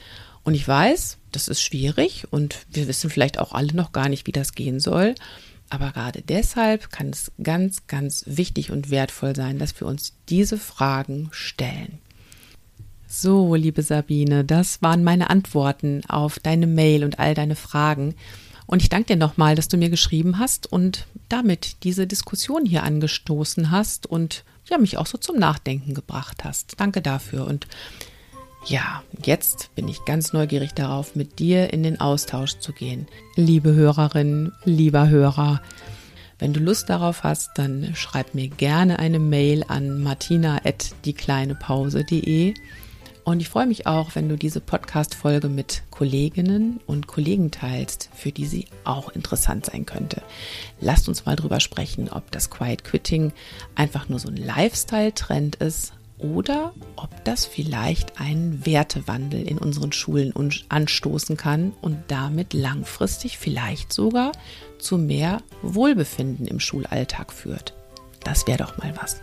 Und 0.45 0.55
ich 0.55 0.69
weiß, 0.69 1.17
das 1.33 1.49
ist 1.49 1.63
schwierig 1.63 2.27
und 2.31 2.67
wir 2.71 2.89
wissen 2.89 3.11
vielleicht 3.11 3.39
auch 3.39 3.53
alle 3.53 3.73
noch 3.75 3.93
gar 3.93 4.09
nicht, 4.09 4.27
wie 4.27 4.33
das 4.33 4.55
gehen 4.55 4.81
soll. 4.81 5.15
Aber 5.71 5.93
gerade 5.93 6.23
deshalb 6.23 6.91
kann 6.91 7.11
es 7.11 7.33
ganz, 7.43 7.87
ganz 7.87 8.25
wichtig 8.27 8.71
und 8.71 8.91
wertvoll 8.91 9.35
sein, 9.35 9.59
dass 9.59 9.79
wir 9.81 9.87
uns 9.87 10.15
diese 10.29 10.59
Fragen 10.59 11.29
stellen. 11.33 11.99
So, 13.11 13.55
liebe 13.55 13.81
Sabine, 13.81 14.45
das 14.45 14.83
waren 14.83 15.03
meine 15.03 15.31
Antworten 15.31 16.03
auf 16.09 16.39
deine 16.39 16.67
Mail 16.67 17.05
und 17.05 17.19
all 17.19 17.33
deine 17.33 17.57
Fragen. 17.57 18.15
Und 18.67 18.83
ich 18.83 18.91
danke 18.91 19.15
dir 19.15 19.17
nochmal, 19.17 19.55
dass 19.55 19.69
du 19.69 19.79
mir 19.79 19.89
geschrieben 19.89 20.39
hast 20.39 20.71
und 20.71 21.07
damit 21.31 21.85
diese 21.85 22.07
Diskussion 22.07 22.67
hier 22.67 22.83
angestoßen 22.83 23.71
hast 23.71 24.07
und 24.07 24.45
ja, 24.69 24.77
mich 24.77 24.99
auch 24.99 25.07
so 25.07 25.17
zum 25.17 25.39
Nachdenken 25.39 25.95
gebracht 25.95 26.45
hast. 26.45 26.79
Danke 26.79 27.01
dafür. 27.01 27.47
Und 27.47 27.67
ja, 28.67 29.03
jetzt 29.25 29.75
bin 29.75 29.89
ich 29.89 30.05
ganz 30.05 30.35
neugierig 30.35 30.75
darauf, 30.75 31.17
mit 31.17 31.39
dir 31.39 31.73
in 31.73 31.83
den 31.83 32.03
Austausch 32.03 32.59
zu 32.59 32.75
gehen. 32.75 33.07
Liebe 33.37 33.73
Hörerin, 33.73 34.53
lieber 34.67 35.09
Hörer, 35.09 35.63
wenn 36.39 36.53
du 36.53 36.61
Lust 36.61 36.91
darauf 36.91 37.23
hast, 37.23 37.53
dann 37.55 37.93
schreib 37.95 38.35
mir 38.35 38.49
gerne 38.49 38.99
eine 38.99 39.19
Mail 39.19 39.65
an 39.67 40.03
martina.diekleinepause.de 40.03 42.53
und 43.29 43.41
ich 43.41 43.51
freue 43.51 43.67
mich 43.67 43.87
auch, 43.87 44.15
wenn 44.15 44.31
du 44.31 44.39
diese 44.39 44.59
Podcast-Folge 44.59 45.51
mit 45.51 45.83
Kolleginnen 45.91 46.81
und 46.87 47.09
Kollegen 47.09 47.51
teilst, 47.51 48.09
für 48.15 48.33
die 48.33 48.47
sie 48.47 48.65
auch 48.85 49.11
interessant 49.11 49.67
sein 49.67 49.85
könnte. 49.85 50.23
Lasst 50.81 51.11
uns 51.11 51.27
mal 51.27 51.37
drüber 51.37 51.61
sprechen, 51.61 52.09
ob 52.09 52.31
das 52.31 52.49
Quiet 52.49 52.85
Quitting 52.85 53.33
einfach 53.75 54.09
nur 54.09 54.19
so 54.19 54.29
ein 54.29 54.39
Lifestyle-Trend 54.39 55.57
ist 55.57 55.93
oder 56.17 56.73
ob 56.97 57.23
das 57.25 57.45
vielleicht 57.45 58.19
einen 58.19 58.65
Wertewandel 58.65 59.47
in 59.47 59.59
unseren 59.59 59.93
Schulen 59.93 60.33
anstoßen 60.71 61.37
kann 61.37 61.75
und 61.83 61.99
damit 62.09 62.55
langfristig 62.55 63.37
vielleicht 63.37 63.93
sogar 63.93 64.33
zu 64.79 64.97
mehr 64.97 65.43
Wohlbefinden 65.61 66.47
im 66.47 66.61
Schulalltag 66.61 67.35
führt. 67.35 67.75
Das 68.25 68.47
wäre 68.47 68.57
doch 68.57 68.79
mal 68.79 68.95
was. 68.99 69.21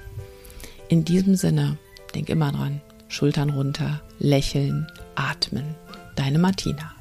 In 0.89 1.05
diesem 1.05 1.35
Sinne, 1.35 1.79
denk 2.13 2.29
immer 2.29 2.51
dran, 2.51 2.81
Schultern 3.07 3.49
runter, 3.49 4.01
lächeln, 4.19 4.87
atmen. 5.15 5.75
Deine 6.15 6.39
Martina. 6.39 6.94